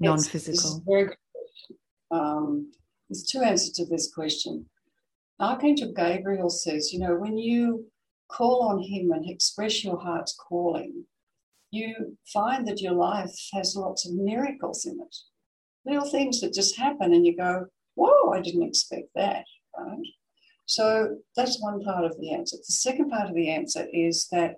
non-physical? 0.00 0.54
It's, 0.54 0.64
it's 0.64 1.78
um, 2.10 2.72
there's 3.08 3.24
two 3.24 3.40
answers 3.40 3.72
to 3.72 3.86
this 3.86 4.12
question. 4.14 4.66
Archangel 5.40 5.92
Gabriel 5.94 6.50
says, 6.50 6.92
you 6.92 6.98
know, 6.98 7.16
when 7.16 7.36
you 7.36 7.86
call 8.28 8.62
on 8.62 8.82
him 8.82 9.12
and 9.12 9.28
express 9.28 9.84
your 9.84 9.98
heart's 9.98 10.34
calling, 10.34 11.04
you 11.70 12.16
find 12.32 12.66
that 12.66 12.80
your 12.80 12.94
life 12.94 13.34
has 13.52 13.76
lots 13.76 14.06
of 14.06 14.14
miracles 14.14 14.86
in 14.86 14.98
it. 15.00 15.16
Little 15.86 16.08
things 16.08 16.40
that 16.40 16.52
just 16.52 16.76
happen 16.76 17.14
and 17.14 17.24
you 17.24 17.36
go, 17.36 17.66
whoa, 17.94 18.32
I 18.32 18.40
didn't 18.40 18.64
expect 18.64 19.08
that, 19.14 19.44
right? 19.78 20.06
So 20.66 21.18
that's 21.36 21.62
one 21.62 21.82
part 21.82 22.04
of 22.04 22.18
the 22.18 22.32
answer. 22.34 22.56
The 22.56 22.72
second 22.72 23.10
part 23.10 23.28
of 23.28 23.34
the 23.34 23.50
answer 23.50 23.86
is 23.92 24.26
that 24.32 24.56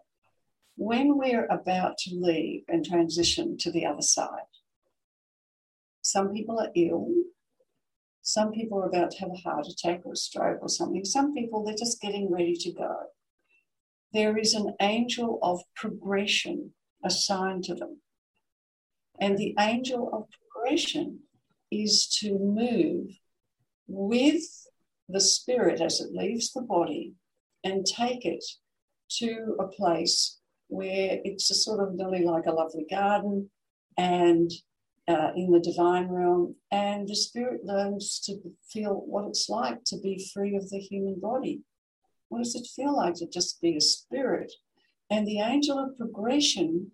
when 0.77 1.19
we're 1.19 1.47
about 1.47 1.99
to 1.99 2.15
leave 2.15 2.63
and 2.69 2.85
transition 2.85 3.59
to 3.59 3.71
the 3.71 3.85
other 3.85 4.03
side, 4.03 4.49
some 6.03 6.33
people 6.33 6.59
are 6.59 6.71
ill. 6.75 7.09
Some 8.23 8.53
people 8.53 8.79
are 8.79 8.89
about 8.89 9.11
to 9.13 9.19
have 9.19 9.31
a 9.31 9.49
heart 9.49 9.67
attack 9.67 10.01
or 10.05 10.13
a 10.13 10.17
stroke 10.17 10.61
or 10.63 10.69
something. 10.69 11.05
Some 11.05 11.35
people, 11.35 11.65
they're 11.65 11.75
just 11.75 12.01
getting 12.01 12.31
ready 12.31 12.55
to 12.55 12.73
go. 12.73 12.95
There 14.13 14.39
is 14.39 14.55
an 14.55 14.75
angel 14.81 15.39
of 15.43 15.61
progression 15.77 16.73
assigned 17.05 17.65
to 17.65 17.75
them. 17.75 18.01
And 19.21 19.37
the 19.37 19.55
angel 19.59 20.09
of 20.13 20.29
is 21.71 22.09
to 22.21 22.39
move 22.39 23.11
with 23.87 24.43
the 25.09 25.21
spirit 25.21 25.81
as 25.81 26.01
it 26.01 26.13
leaves 26.13 26.53
the 26.53 26.63
body 26.63 27.15
and 27.65 27.87
take 27.87 28.25
it 28.25 28.45
to 29.11 29.57
a 29.59 29.67
place 29.67 30.39
where 30.69 31.19
it's 31.25 31.51
a 31.51 31.55
sort 31.55 31.81
of 31.81 31.95
nearly 31.95 32.25
like 32.25 32.47
a 32.47 32.53
lovely 32.53 32.87
garden 32.91 33.51
and 33.97 34.51
uh, 35.09 35.33
in 35.35 35.51
the 35.51 35.61
divine 35.61 36.09
realm, 36.09 36.55
and 36.71 37.09
the 37.09 37.17
spirit 37.17 37.65
learns 37.65 38.21
to 38.21 38.39
feel 38.71 39.03
what 39.07 39.27
it's 39.27 39.49
like 39.49 39.83
to 39.85 39.97
be 39.99 40.31
free 40.35 40.55
of 40.55 40.69
the 40.69 40.79
human 40.79 41.19
body. 41.19 41.63
What 42.29 42.41
does 42.41 42.55
it 42.55 42.69
feel 42.77 42.95
like 42.95 43.15
to 43.15 43.27
just 43.27 43.61
be 43.63 43.77
a 43.77 43.81
spirit? 43.81 44.53
And 45.09 45.27
the 45.27 45.41
angel 45.41 45.79
of 45.79 45.97
progression 45.97 46.93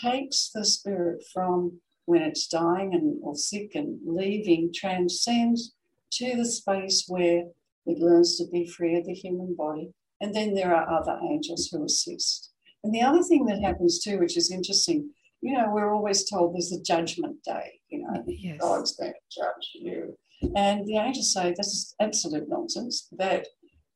takes 0.00 0.50
the 0.54 0.64
spirit 0.64 1.24
from 1.34 1.80
when 2.06 2.22
it's 2.22 2.46
dying 2.46 2.94
and 2.94 3.18
or 3.22 3.36
sick 3.36 3.74
and 3.74 3.98
leaving, 4.04 4.72
transcends 4.72 5.74
to 6.12 6.36
the 6.36 6.44
space 6.44 7.04
where 7.06 7.44
it 7.84 7.98
learns 7.98 8.38
to 8.38 8.46
be 8.50 8.66
free 8.66 8.96
of 8.96 9.04
the 9.04 9.12
human 9.12 9.54
body. 9.54 9.92
And 10.20 10.34
then 10.34 10.54
there 10.54 10.74
are 10.74 10.88
other 10.88 11.18
angels 11.22 11.68
who 11.68 11.84
assist. 11.84 12.52
And 12.82 12.94
the 12.94 13.02
other 13.02 13.22
thing 13.22 13.44
that 13.46 13.60
happens 13.60 14.02
too, 14.02 14.18
which 14.18 14.36
is 14.36 14.50
interesting, 14.50 15.10
you 15.42 15.52
know, 15.52 15.70
we're 15.70 15.92
always 15.92 16.28
told 16.28 16.54
there's 16.54 16.72
a 16.72 16.82
judgment 16.82 17.42
day, 17.44 17.80
you 17.88 18.00
know, 18.00 18.24
yes. 18.26 18.58
God's 18.60 18.96
going 18.96 19.12
to 19.12 19.40
judge 19.40 19.70
you. 19.74 20.16
And 20.54 20.86
the 20.86 20.96
angels 20.96 21.32
say 21.32 21.54
this 21.56 21.66
is 21.68 21.94
absolute 22.00 22.48
nonsense, 22.48 23.08
that 23.18 23.46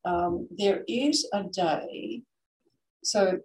um, 0.05 0.49
there 0.57 0.83
is 0.89 1.29
a 1.33 1.45
day. 1.45 2.23
So 3.03 3.41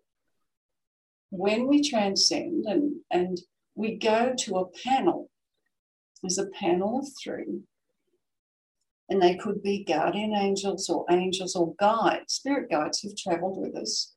when 1.30 1.68
we 1.68 1.88
transcend 1.88 2.66
and, 2.66 2.96
and 3.12 3.40
we 3.76 3.96
go 3.96 4.34
to 4.38 4.58
a 4.58 4.70
panel, 4.84 5.30
there's 6.22 6.38
a 6.38 6.48
panel 6.48 7.00
of 7.00 7.08
three, 7.22 7.62
and 9.10 9.22
they 9.22 9.36
could 9.36 9.62
be 9.62 9.84
guardian 9.84 10.34
angels 10.34 10.90
or 10.90 11.06
angels 11.12 11.56
or 11.56 11.76
guides, 11.80 12.34
spirit 12.34 12.70
guides 12.72 13.00
who've 13.00 13.18
traveled 13.18 13.58
with 13.58 13.76
us. 13.76 14.14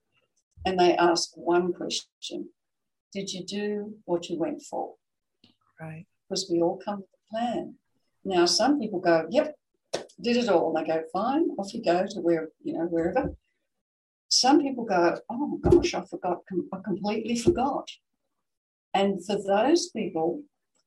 And 0.64 0.78
they 0.78 0.96
ask 0.96 1.30
one 1.34 1.72
question 1.72 2.48
Did 3.12 3.32
you 3.32 3.44
do 3.44 3.94
what 4.04 4.28
you 4.28 4.38
went 4.38 4.62
for? 4.62 4.94
Right. 5.80 6.06
Because 6.28 6.48
we 6.50 6.60
all 6.60 6.80
come 6.84 6.98
with 6.98 7.06
a 7.06 7.30
plan. 7.30 7.74
Now, 8.24 8.46
some 8.46 8.80
people 8.80 9.00
go, 9.00 9.26
Yep, 9.30 9.54
did 10.20 10.36
it 10.36 10.48
all. 10.48 10.76
And 10.76 10.86
they 10.86 10.90
go, 10.90 11.02
Fine, 11.12 11.50
off 11.58 11.74
you 11.74 11.82
go 11.82 12.06
to 12.06 12.20
where, 12.20 12.48
you 12.62 12.74
know, 12.74 12.86
wherever. 12.86 13.34
Some 14.30 14.60
people 14.60 14.84
go, 14.84 15.18
Oh 15.30 15.58
gosh, 15.62 15.94
I 15.94 16.04
forgot, 16.04 16.38
I 16.72 16.78
completely 16.84 17.36
forgot. 17.36 17.88
And 18.94 19.24
for 19.24 19.36
those 19.36 19.90
people, 19.90 20.42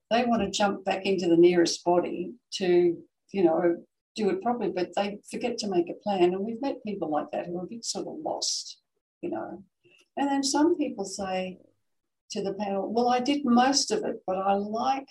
they 0.09 0.25
want 0.25 0.41
to 0.41 0.51
jump 0.51 0.83
back 0.83 1.05
into 1.05 1.27
the 1.27 1.37
nearest 1.37 1.83
body 1.83 2.33
to, 2.53 2.97
you 3.31 3.43
know, 3.43 3.77
do 4.15 4.29
it 4.29 4.41
properly, 4.41 4.71
but 4.75 4.89
they 4.95 5.19
forget 5.29 5.57
to 5.59 5.69
make 5.69 5.89
a 5.89 6.03
plan. 6.03 6.33
And 6.33 6.45
we've 6.45 6.61
met 6.61 6.83
people 6.85 7.09
like 7.09 7.31
that 7.31 7.45
who 7.45 7.59
are 7.59 7.63
a 7.63 7.67
bit 7.67 7.85
sort 7.85 8.07
of 8.07 8.15
lost, 8.23 8.79
you 9.21 9.29
know. 9.29 9.63
And 10.17 10.29
then 10.29 10.43
some 10.43 10.77
people 10.77 11.05
say 11.05 11.59
to 12.31 12.43
the 12.43 12.53
panel, 12.53 12.91
well, 12.91 13.09
I 13.09 13.19
did 13.19 13.45
most 13.45 13.91
of 13.91 14.03
it, 14.03 14.21
but 14.27 14.37
I 14.37 14.53
like 14.53 15.07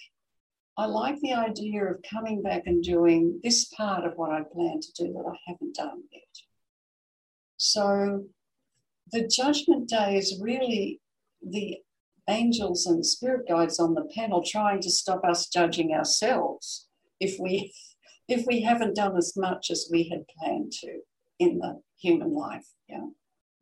I 0.76 0.86
like 0.86 1.20
the 1.20 1.34
idea 1.34 1.84
of 1.84 2.02
coming 2.08 2.42
back 2.42 2.62
and 2.64 2.82
doing 2.82 3.38
this 3.42 3.66
part 3.66 4.04
of 4.04 4.14
what 4.16 4.30
I 4.30 4.42
plan 4.42 4.80
to 4.80 4.92
do 4.92 5.12
that 5.12 5.30
I 5.30 5.36
haven't 5.46 5.74
done 5.74 6.04
yet. 6.10 6.22
So 7.58 8.24
the 9.12 9.28
judgment 9.28 9.90
day 9.90 10.16
is 10.16 10.40
really 10.40 11.00
the 11.42 11.78
angels 12.30 12.86
and 12.86 13.04
spirit 13.04 13.48
guides 13.48 13.78
on 13.78 13.94
the 13.94 14.08
panel 14.14 14.42
trying 14.42 14.80
to 14.80 14.90
stop 14.90 15.24
us 15.24 15.48
judging 15.48 15.92
ourselves 15.92 16.88
if 17.18 17.38
we 17.38 17.72
if 18.28 18.46
we 18.46 18.62
haven't 18.62 18.94
done 18.94 19.16
as 19.16 19.32
much 19.36 19.70
as 19.70 19.88
we 19.90 20.08
had 20.08 20.24
planned 20.38 20.70
to 20.70 21.00
in 21.40 21.58
the 21.58 21.80
human 21.98 22.32
life. 22.32 22.66
Yeah. 22.88 23.06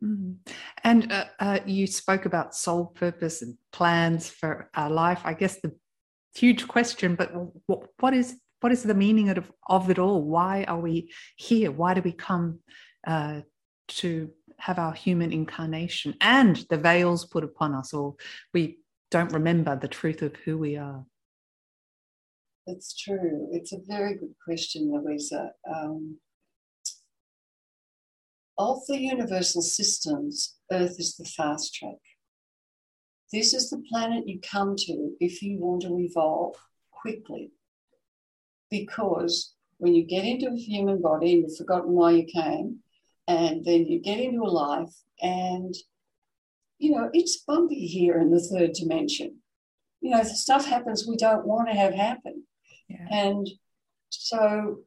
Mm. 0.05 0.37
And 0.85 1.11
uh, 1.11 1.25
uh, 1.41 1.59
you 1.65 1.87
spoke 1.87 2.27
about 2.27 2.55
soul 2.55 2.87
purpose 2.87 3.41
and 3.41 3.57
plans 3.73 4.29
for 4.29 4.71
our 4.75 4.91
life. 4.91 5.23
I 5.25 5.33
guess 5.33 5.61
the 5.61 5.73
huge 6.35 6.69
question, 6.69 7.15
but 7.15 7.33
what, 7.67 7.89
what 7.99 8.15
is 8.15 8.39
what 8.61 8.73
is 8.73 8.83
the 8.83 8.95
meaning 8.95 9.29
of, 9.31 9.51
of 9.69 9.89
it 9.89 9.99
all? 9.99 10.23
Why 10.23 10.65
are 10.65 10.81
we 10.81 11.13
here? 11.37 11.71
Why 11.71 11.95
do 11.95 12.03
we 12.03 12.13
come 12.13 12.59
uh, 13.07 13.43
to 13.89 14.31
have 14.59 14.79
our 14.79 14.93
human 14.93 15.33
incarnation 15.33 16.15
and 16.21 16.57
the 16.71 16.77
veils 16.77 17.25
put 17.25 17.45
upon 17.45 17.75
us, 17.75 17.93
or 17.95 18.15
we 18.53 18.79
don't 19.11 19.33
remember 19.33 19.77
the 19.77 19.89
truth 19.89 20.23
of 20.23 20.35
who 20.37 20.59
we 20.59 20.77
are? 20.77 21.05
It's 22.67 22.95
true. 22.95 23.49
It's 23.53 23.73
a 23.73 23.79
very 23.87 24.15
good 24.15 24.35
question, 24.45 24.93
Louisa. 24.93 25.53
Um, 25.69 26.19
of 28.59 28.81
the 28.89 28.99
universal 28.99 29.63
systems, 29.63 30.57
Earth 30.71 30.97
is 30.99 31.17
the 31.17 31.25
fast 31.25 31.75
track. 31.75 31.95
This 33.33 33.55
is 33.55 33.71
the 33.71 33.83
planet 33.89 34.29
you 34.29 34.41
come 34.41 34.75
to 34.77 35.13
if 35.21 35.43
you 35.43 35.59
want 35.61 35.83
to 35.83 35.99
evolve 35.99 36.57
quickly. 36.91 37.53
Because 38.71 39.55
when 39.79 39.95
you 39.95 40.05
get 40.05 40.25
into 40.25 40.49
a 40.49 40.57
human 40.57 41.01
body 41.01 41.35
and 41.35 41.43
you've 41.43 41.57
forgotten 41.57 41.93
why 41.93 42.11
you 42.11 42.25
came, 42.25 42.81
and 43.29 43.65
then 43.65 43.87
you 43.87 44.01
get 44.01 44.19
into 44.19 44.43
a 44.43 44.51
life, 44.51 44.93
and 45.23 45.75
you 46.79 46.93
know, 46.93 47.11
it's 47.13 47.45
bumpy 47.47 47.87
here 47.87 48.19
in 48.19 48.31
the 48.31 48.41
third 48.41 48.73
dimension. 48.73 49.37
You 50.01 50.11
know, 50.11 50.23
stuff 50.23 50.65
happens 50.65 51.07
we 51.07 51.17
don't 51.17 51.47
want 51.47 51.69
to 51.69 51.75
have 51.75 51.93
happen. 51.93 52.45
Yeah. 52.89 53.07
And 53.11 53.47
so 54.11 54.79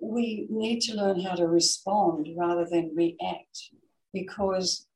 we 0.00 0.46
need 0.50 0.80
to 0.82 0.94
learn 0.94 1.20
how 1.20 1.34
to 1.34 1.46
respond 1.48 2.28
rather 2.36 2.66
than 2.70 2.94
react 2.94 3.70
because 4.12 4.86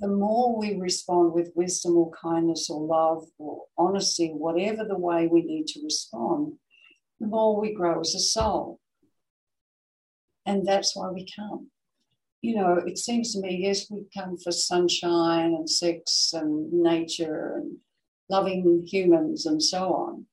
the 0.00 0.08
more 0.08 0.56
we 0.56 0.76
respond 0.76 1.32
with 1.32 1.52
wisdom 1.54 1.96
or 1.96 2.10
kindness 2.12 2.70
or 2.70 2.80
love 2.80 3.24
or 3.38 3.64
honesty, 3.76 4.28
whatever 4.28 4.84
the 4.84 4.98
way 4.98 5.28
we 5.30 5.42
need 5.42 5.66
to 5.68 5.80
respond, 5.84 6.54
the 7.20 7.26
more 7.26 7.60
we 7.60 7.74
grow 7.74 8.00
as 8.00 8.14
a 8.14 8.20
soul. 8.20 8.80
And 10.46 10.66
that's 10.66 10.96
why 10.96 11.10
we 11.10 11.26
come. 11.36 11.71
You 12.42 12.56
know, 12.56 12.80
it 12.84 12.98
seems 12.98 13.32
to 13.32 13.40
me, 13.40 13.60
yes, 13.62 13.88
we 13.90 14.04
come 14.12 14.36
for 14.36 14.50
sunshine 14.50 15.54
and 15.54 15.70
sex 15.70 16.32
and 16.34 16.72
nature 16.72 17.54
and 17.56 17.76
loving 18.28 18.84
humans 18.86 19.46
and 19.46 19.62
so 19.62 19.94
on. 19.94 20.26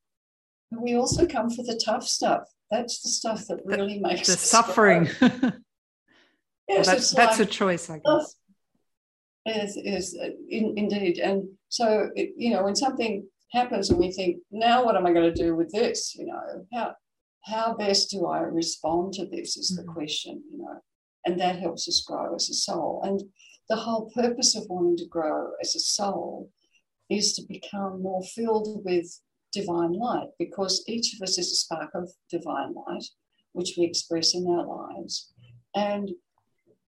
But 0.71 0.81
we 0.81 0.95
also 0.95 1.27
come 1.27 1.49
for 1.49 1.63
the 1.63 1.79
tough 1.83 2.03
stuff. 2.03 2.43
That's 2.71 3.01
the 3.01 3.09
stuff 3.09 3.45
that 3.47 3.59
really 3.63 3.95
the, 3.95 4.07
makes 4.07 4.27
the 4.27 4.37
suffering. 4.37 5.05
yes, 5.21 5.31
well, 6.67 6.83
that's, 6.83 7.11
that's 7.11 7.39
like, 7.39 7.47
a 7.47 7.51
choice, 7.51 7.89
I 7.89 7.99
guess. 7.99 8.35
Is 9.45 9.77
is 9.77 10.19
uh, 10.21 10.29
in, 10.49 10.77
indeed, 10.77 11.17
and 11.17 11.47
so 11.69 12.09
it, 12.15 12.33
you 12.37 12.51
know 12.51 12.63
when 12.63 12.75
something 12.75 13.25
happens 13.51 13.89
and 13.89 13.97
we 13.97 14.11
think, 14.11 14.37
now 14.51 14.83
what 14.83 14.95
am 14.95 15.07
I 15.07 15.13
going 15.13 15.33
to 15.33 15.43
do 15.43 15.55
with 15.55 15.71
this? 15.71 16.13
You 16.15 16.27
know, 16.27 16.65
how 16.73 16.93
how 17.45 17.73
best 17.73 18.11
do 18.11 18.27
I 18.27 18.41
respond 18.41 19.13
to 19.13 19.25
this 19.25 19.57
is 19.57 19.75
the 19.75 19.81
mm-hmm. 19.81 19.93
question. 19.93 20.43
You 20.51 20.59
know, 20.59 20.81
and 21.25 21.39
that 21.39 21.59
helps 21.59 21.87
us 21.87 22.03
grow 22.05 22.35
as 22.35 22.49
a 22.49 22.53
soul. 22.53 23.01
And 23.03 23.21
the 23.69 23.75
whole 23.75 24.11
purpose 24.15 24.55
of 24.55 24.67
wanting 24.69 24.97
to 24.97 25.05
grow 25.07 25.51
as 25.61 25.75
a 25.75 25.79
soul 25.79 26.49
is 27.09 27.33
to 27.33 27.43
become 27.47 28.01
more 28.01 28.23
filled 28.23 28.83
with 28.85 29.19
divine 29.51 29.93
light 29.93 30.29
because 30.37 30.83
each 30.87 31.15
of 31.15 31.21
us 31.21 31.37
is 31.37 31.51
a 31.51 31.55
spark 31.55 31.91
of 31.95 32.09
divine 32.29 32.73
light, 32.73 33.05
which 33.53 33.75
we 33.77 33.85
express 33.85 34.33
in 34.33 34.47
our 34.47 34.65
lives. 34.65 35.31
And 35.75 36.11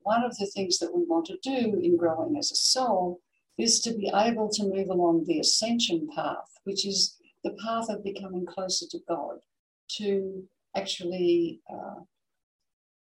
one 0.01 0.25
of 0.25 0.37
the 0.37 0.47
things 0.47 0.79
that 0.79 0.95
we 0.95 1.05
want 1.05 1.27
to 1.27 1.39
do 1.43 1.81
in 1.83 1.97
growing 1.97 2.37
as 2.37 2.51
a 2.51 2.57
soul 2.57 3.21
is 3.59 3.81
to 3.81 3.93
be 3.93 4.11
able 4.15 4.49
to 4.51 4.65
move 4.65 4.89
along 4.89 5.25
the 5.27 5.39
ascension 5.39 6.09
path, 6.15 6.59
which 6.65 6.87
is 6.87 7.17
the 7.45 7.57
path 7.65 7.89
of 7.89 8.05
becoming 8.05 8.47
closer 8.47 8.87
to 8.91 8.99
God, 9.09 9.39
to 9.97 10.45
actually 10.77 11.61
uh, 11.73 12.01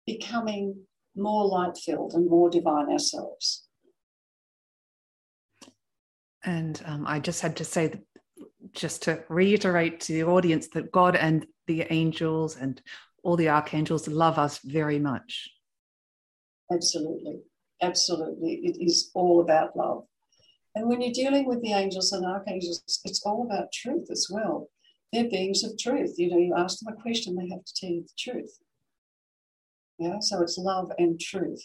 becoming 0.07 0.75
more 1.17 1.47
light 1.47 1.77
filled 1.77 2.15
and 2.15 2.29
more 2.29 2.51
divine 2.51 2.91
ourselves. 2.91 3.67
And 6.45 6.81
um, 6.85 7.07
I 7.07 7.19
just 7.21 7.41
had 7.41 7.57
to 7.57 7.65
say 7.65 7.89
that 7.89 8.01
just 8.73 9.03
to 9.03 9.25
reiterate 9.29 10.01
to 10.01 10.13
the 10.13 10.25
audience 10.25 10.69
that 10.69 10.93
God 10.93 11.17
and 11.17 11.47
the 11.67 11.87
angels 11.91 12.57
and 12.57 12.81
all 13.23 13.37
the 13.37 13.49
archangels 13.49 14.09
love 14.09 14.39
us 14.39 14.59
very 14.59 14.99
much. 14.99 15.51
Absolutely. 16.73 17.41
Absolutely. 17.83 18.61
It 18.65 18.77
is 18.81 19.11
all 19.15 19.41
about 19.41 19.77
love. 19.77 20.05
And 20.75 20.89
when 20.89 21.01
you're 21.01 21.13
dealing 21.13 21.47
with 21.47 21.63
the 21.63 21.73
angels 21.73 22.13
and 22.13 22.25
archangels, 22.25 22.83
it's 23.05 23.23
all 23.25 23.43
about 23.45 23.73
truth 23.73 24.09
as 24.11 24.29
well. 24.31 24.69
They're 25.13 25.29
beings 25.29 25.65
of 25.65 25.79
truth. 25.79 26.15
You 26.19 26.31
know, 26.31 26.39
you 26.39 26.55
ask 26.57 26.79
them 26.79 26.93
a 26.93 27.01
question, 27.01 27.35
they 27.35 27.49
have 27.49 27.65
to 27.65 27.75
tell 27.75 27.91
you 27.91 28.03
the 28.03 28.09
truth. 28.19 28.59
Yeah, 29.99 30.19
so 30.21 30.43
it's 30.43 30.59
love 30.59 30.91
and 30.99 31.19
truth. 31.19 31.63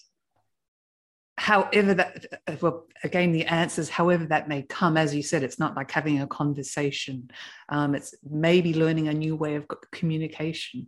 However, 1.37 1.93
that, 1.95 2.25
well, 2.61 2.85
again, 3.03 3.31
the 3.31 3.45
answers, 3.45 3.89
however 3.89 4.25
that 4.27 4.47
may 4.47 4.61
come, 4.63 4.97
as 4.97 5.15
you 5.15 5.23
said, 5.23 5.43
it's 5.43 5.59
not 5.59 5.75
like 5.75 5.89
having 5.89 6.21
a 6.21 6.27
conversation. 6.27 7.29
Um, 7.69 7.95
it's 7.95 8.13
maybe 8.23 8.73
learning 8.73 9.07
a 9.07 9.13
new 9.13 9.35
way 9.35 9.55
of 9.55 9.67
communication. 9.91 10.87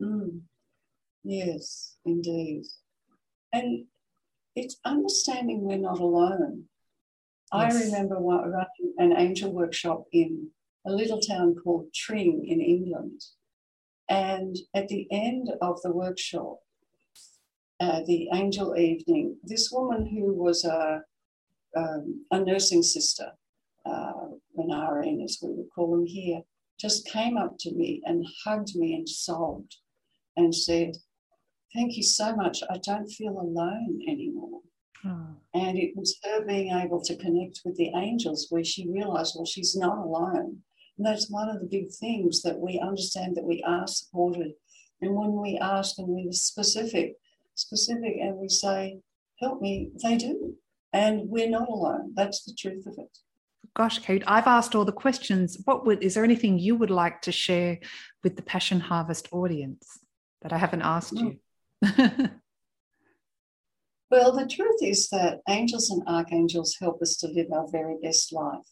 Mm. 0.00 0.40
Yes, 1.24 1.96
indeed. 2.04 2.64
And 3.52 3.86
it's 4.54 4.76
understanding 4.84 5.62
we're 5.62 5.78
not 5.78 5.98
alone. 5.98 6.64
Yes. 7.54 7.74
I 7.74 7.84
remember 7.84 8.16
running 8.18 8.94
an 8.98 9.14
angel 9.16 9.52
workshop 9.52 10.04
in 10.12 10.48
a 10.86 10.92
little 10.92 11.20
town 11.20 11.56
called 11.62 11.92
Tring 11.94 12.46
in 12.46 12.60
England. 12.60 13.22
And 14.08 14.56
at 14.74 14.88
the 14.88 15.06
end 15.10 15.50
of 15.60 15.80
the 15.82 15.92
workshop, 15.92 16.58
uh, 17.80 18.02
the 18.06 18.28
angel 18.32 18.76
evening, 18.76 19.36
this 19.42 19.70
woman 19.70 20.06
who 20.06 20.32
was 20.32 20.64
a, 20.64 21.02
um, 21.76 22.24
a 22.30 22.40
nursing 22.40 22.82
sister, 22.82 23.32
uh, 23.84 24.12
an 24.56 24.70
RN 24.70 25.20
as 25.22 25.38
we 25.42 25.50
would 25.52 25.68
call 25.74 25.90
them 25.90 26.06
here, 26.06 26.42
just 26.78 27.06
came 27.08 27.36
up 27.36 27.56
to 27.60 27.74
me 27.74 28.02
and 28.04 28.24
hugged 28.44 28.76
me 28.76 28.94
and 28.94 29.08
sobbed 29.08 29.76
and 30.36 30.54
said, 30.54 30.96
Thank 31.74 31.96
you 31.96 32.02
so 32.02 32.34
much. 32.34 32.62
I 32.70 32.78
don't 32.78 33.08
feel 33.08 33.38
alone 33.38 34.00
anymore. 34.08 34.60
Oh. 35.04 35.36
And 35.54 35.78
it 35.78 35.94
was 35.94 36.18
her 36.24 36.44
being 36.44 36.72
able 36.72 37.02
to 37.02 37.16
connect 37.16 37.60
with 37.64 37.76
the 37.76 37.92
angels 37.94 38.46
where 38.50 38.64
she 38.64 38.88
realized, 38.88 39.34
well, 39.36 39.44
she's 39.44 39.76
not 39.76 39.98
alone. 39.98 40.62
And 40.96 41.06
that's 41.06 41.30
one 41.30 41.48
of 41.48 41.60
the 41.60 41.66
big 41.66 41.90
things 41.92 42.42
that 42.42 42.58
we 42.58 42.78
understand 42.78 43.36
that 43.36 43.44
we 43.44 43.62
are 43.66 43.86
supported. 43.86 44.52
And 45.00 45.14
when 45.14 45.32
we 45.32 45.58
ask 45.58 45.98
and 45.98 46.08
we're 46.08 46.32
specific, 46.32 47.16
specific, 47.54 48.16
and 48.20 48.36
we 48.36 48.48
say, 48.48 48.98
help 49.40 49.60
me, 49.60 49.90
they 50.02 50.16
do. 50.16 50.54
And 50.92 51.28
we're 51.28 51.50
not 51.50 51.68
alone. 51.68 52.12
That's 52.14 52.44
the 52.44 52.54
truth 52.54 52.86
of 52.86 52.94
it. 52.98 53.18
Gosh, 53.74 53.98
Kate, 53.98 54.22
I've 54.26 54.46
asked 54.46 54.74
all 54.74 54.86
the 54.86 54.92
questions. 54.92 55.58
What 55.64 55.84
would 55.84 56.02
is 56.02 56.14
there 56.14 56.24
anything 56.24 56.58
you 56.58 56.76
would 56.76 56.90
like 56.90 57.20
to 57.22 57.32
share 57.32 57.78
with 58.24 58.36
the 58.36 58.42
Passion 58.42 58.80
Harvest 58.80 59.28
audience 59.32 59.98
that 60.40 60.54
I 60.54 60.56
haven't 60.56 60.80
asked 60.80 61.12
you? 61.12 61.38
well, 64.10 64.32
the 64.32 64.48
truth 64.50 64.82
is 64.82 65.10
that 65.10 65.40
angels 65.46 65.90
and 65.90 66.02
archangels 66.08 66.78
help 66.80 67.02
us 67.02 67.16
to 67.18 67.26
live 67.26 67.48
our 67.52 67.66
very 67.70 67.96
best 68.02 68.32
life. 68.32 68.64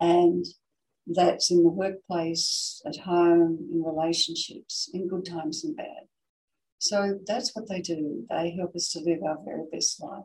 And 0.00 0.44
that's 1.08 1.50
in 1.50 1.62
the 1.62 1.70
workplace, 1.70 2.82
at 2.86 2.96
home, 2.98 3.58
in 3.72 3.82
relationships, 3.82 4.90
in 4.92 5.08
good 5.08 5.24
times 5.24 5.64
and 5.64 5.76
bad. 5.76 6.06
So 6.78 7.18
that's 7.26 7.56
what 7.56 7.68
they 7.68 7.80
do. 7.80 8.24
They 8.30 8.50
help 8.50 8.76
us 8.76 8.90
to 8.92 9.00
live 9.00 9.22
our 9.22 9.38
very 9.44 9.64
best 9.72 10.00
life. 10.02 10.24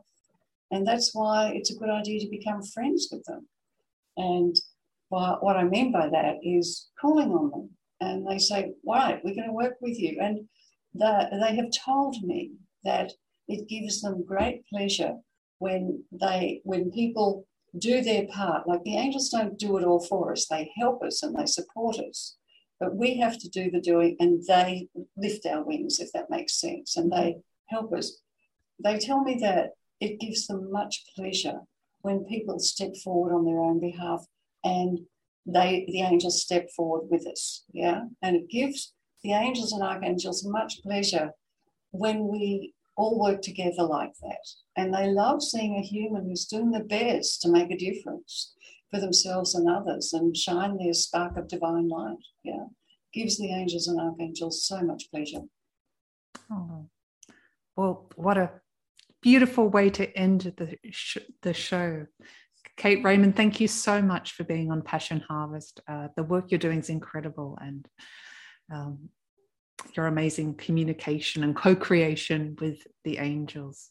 And 0.70 0.86
that's 0.86 1.14
why 1.14 1.52
it's 1.54 1.70
a 1.70 1.76
good 1.76 1.90
idea 1.90 2.20
to 2.20 2.28
become 2.30 2.62
friends 2.62 3.08
with 3.10 3.24
them. 3.24 3.48
And 4.16 4.56
what 5.08 5.56
I 5.56 5.64
mean 5.64 5.92
by 5.92 6.08
that 6.08 6.36
is 6.42 6.88
calling 7.00 7.30
on 7.30 7.50
them. 7.50 7.70
And 8.00 8.26
they 8.26 8.38
say, 8.38 8.72
right, 8.86 9.20
we're 9.24 9.34
going 9.34 9.48
to 9.48 9.52
work 9.52 9.76
with 9.80 9.98
you. 9.98 10.18
And 10.20 10.48
they 10.94 11.56
have 11.56 11.70
told 11.84 12.16
me 12.22 12.52
that 12.84 13.12
it 13.48 13.68
gives 13.68 14.00
them 14.00 14.24
great 14.24 14.64
pleasure 14.66 15.16
when 15.58 16.02
they 16.12 16.60
when 16.64 16.90
people 16.90 17.46
do 17.76 18.02
their 18.02 18.26
part. 18.26 18.68
Like 18.68 18.82
the 18.84 18.96
angels 18.96 19.28
don't 19.28 19.58
do 19.58 19.76
it 19.78 19.84
all 19.84 20.00
for 20.00 20.32
us, 20.32 20.46
they 20.46 20.70
help 20.76 21.02
us 21.02 21.22
and 21.22 21.36
they 21.36 21.46
support 21.46 21.98
us. 21.98 22.36
But 22.80 22.96
we 22.96 23.18
have 23.18 23.38
to 23.38 23.48
do 23.48 23.70
the 23.70 23.80
doing 23.80 24.16
and 24.18 24.44
they 24.46 24.88
lift 25.16 25.46
our 25.46 25.64
wings, 25.64 26.00
if 26.00 26.10
that 26.12 26.30
makes 26.30 26.60
sense, 26.60 26.96
and 26.96 27.10
they 27.10 27.36
help 27.68 27.92
us. 27.92 28.20
They 28.82 28.98
tell 28.98 29.22
me 29.22 29.38
that 29.40 29.70
it 30.00 30.20
gives 30.20 30.46
them 30.46 30.70
much 30.70 31.04
pleasure 31.16 31.60
when 32.02 32.24
people 32.24 32.58
step 32.58 32.94
forward 33.02 33.34
on 33.34 33.44
their 33.44 33.60
own 33.60 33.80
behalf 33.80 34.26
and 34.62 35.00
they 35.46 35.84
the 35.88 36.02
angels 36.02 36.42
step 36.42 36.68
forward 36.70 37.08
with 37.10 37.26
us. 37.26 37.64
Yeah. 37.72 38.04
And 38.22 38.36
it 38.36 38.50
gives 38.50 38.92
the 39.22 39.32
angels 39.32 39.72
and 39.72 39.82
archangels 39.82 40.44
much 40.44 40.82
pleasure 40.82 41.32
when 41.90 42.28
we 42.28 42.73
all 42.96 43.20
work 43.20 43.42
together 43.42 43.82
like 43.82 44.12
that. 44.22 44.46
And 44.76 44.94
they 44.94 45.08
love 45.08 45.42
seeing 45.42 45.76
a 45.76 45.82
human 45.82 46.26
who's 46.26 46.46
doing 46.46 46.70
the 46.70 46.80
best 46.80 47.42
to 47.42 47.50
make 47.50 47.70
a 47.70 47.76
difference 47.76 48.54
for 48.90 49.00
themselves 49.00 49.54
and 49.54 49.68
others 49.68 50.12
and 50.12 50.36
shine 50.36 50.76
their 50.78 50.94
spark 50.94 51.36
of 51.36 51.48
divine 51.48 51.88
light. 51.88 52.18
Yeah. 52.42 52.66
Gives 53.12 53.38
the 53.38 53.52
angels 53.52 53.88
and 53.88 54.00
archangels 54.00 54.64
so 54.64 54.82
much 54.82 55.10
pleasure. 55.10 55.42
Oh. 56.50 56.88
Well, 57.76 58.10
what 58.16 58.38
a 58.38 58.50
beautiful 59.22 59.68
way 59.68 59.90
to 59.90 60.16
end 60.16 60.52
the, 60.56 60.76
sh- 60.90 61.18
the 61.42 61.54
show. 61.54 62.06
Kate 62.76 63.04
Raymond, 63.04 63.36
thank 63.36 63.60
you 63.60 63.68
so 63.68 64.02
much 64.02 64.32
for 64.32 64.44
being 64.44 64.70
on 64.70 64.82
Passion 64.82 65.24
Harvest. 65.28 65.80
Uh, 65.88 66.08
the 66.16 66.24
work 66.24 66.50
you're 66.50 66.58
doing 66.58 66.80
is 66.80 66.90
incredible, 66.90 67.56
and 67.60 67.86
um, 68.72 69.08
your 69.94 70.06
amazing 70.06 70.54
communication 70.54 71.44
and 71.44 71.56
co-creation 71.56 72.56
with 72.60 72.86
the 73.04 73.18
angels 73.18 73.90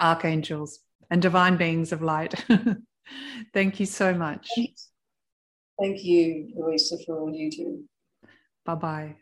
archangels 0.00 0.80
and 1.10 1.20
divine 1.20 1.56
beings 1.56 1.92
of 1.92 2.02
light 2.02 2.44
thank 3.54 3.80
you 3.80 3.86
so 3.86 4.14
much 4.14 4.48
thank 5.78 6.04
you 6.04 6.52
louisa 6.56 6.96
for 7.04 7.18
all 7.18 7.34
you 7.34 7.50
do 7.50 7.84
bye-bye 8.64 9.14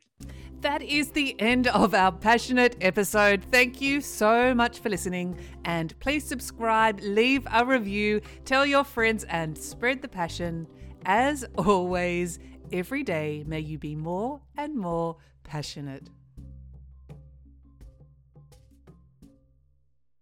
that 0.60 0.82
is 0.82 1.12
the 1.12 1.40
end 1.40 1.68
of 1.68 1.94
our 1.94 2.10
passionate 2.10 2.76
episode. 2.80 3.44
Thank 3.52 3.80
you 3.80 4.00
so 4.00 4.52
much 4.54 4.80
for 4.80 4.88
listening. 4.88 5.38
And 5.64 5.96
please 6.00 6.24
subscribe, 6.24 6.98
leave 7.00 7.46
a 7.52 7.64
review, 7.64 8.20
tell 8.44 8.66
your 8.66 8.82
friends, 8.82 9.22
and 9.24 9.56
spread 9.56 10.02
the 10.02 10.08
passion. 10.08 10.66
As 11.06 11.44
always, 11.56 12.40
every 12.72 13.02
day 13.02 13.44
may 13.46 13.60
you 13.60 13.78
be 13.78 13.94
more 13.94 14.40
and 14.56 14.76
more 14.76 15.16
passionate. 15.44 16.08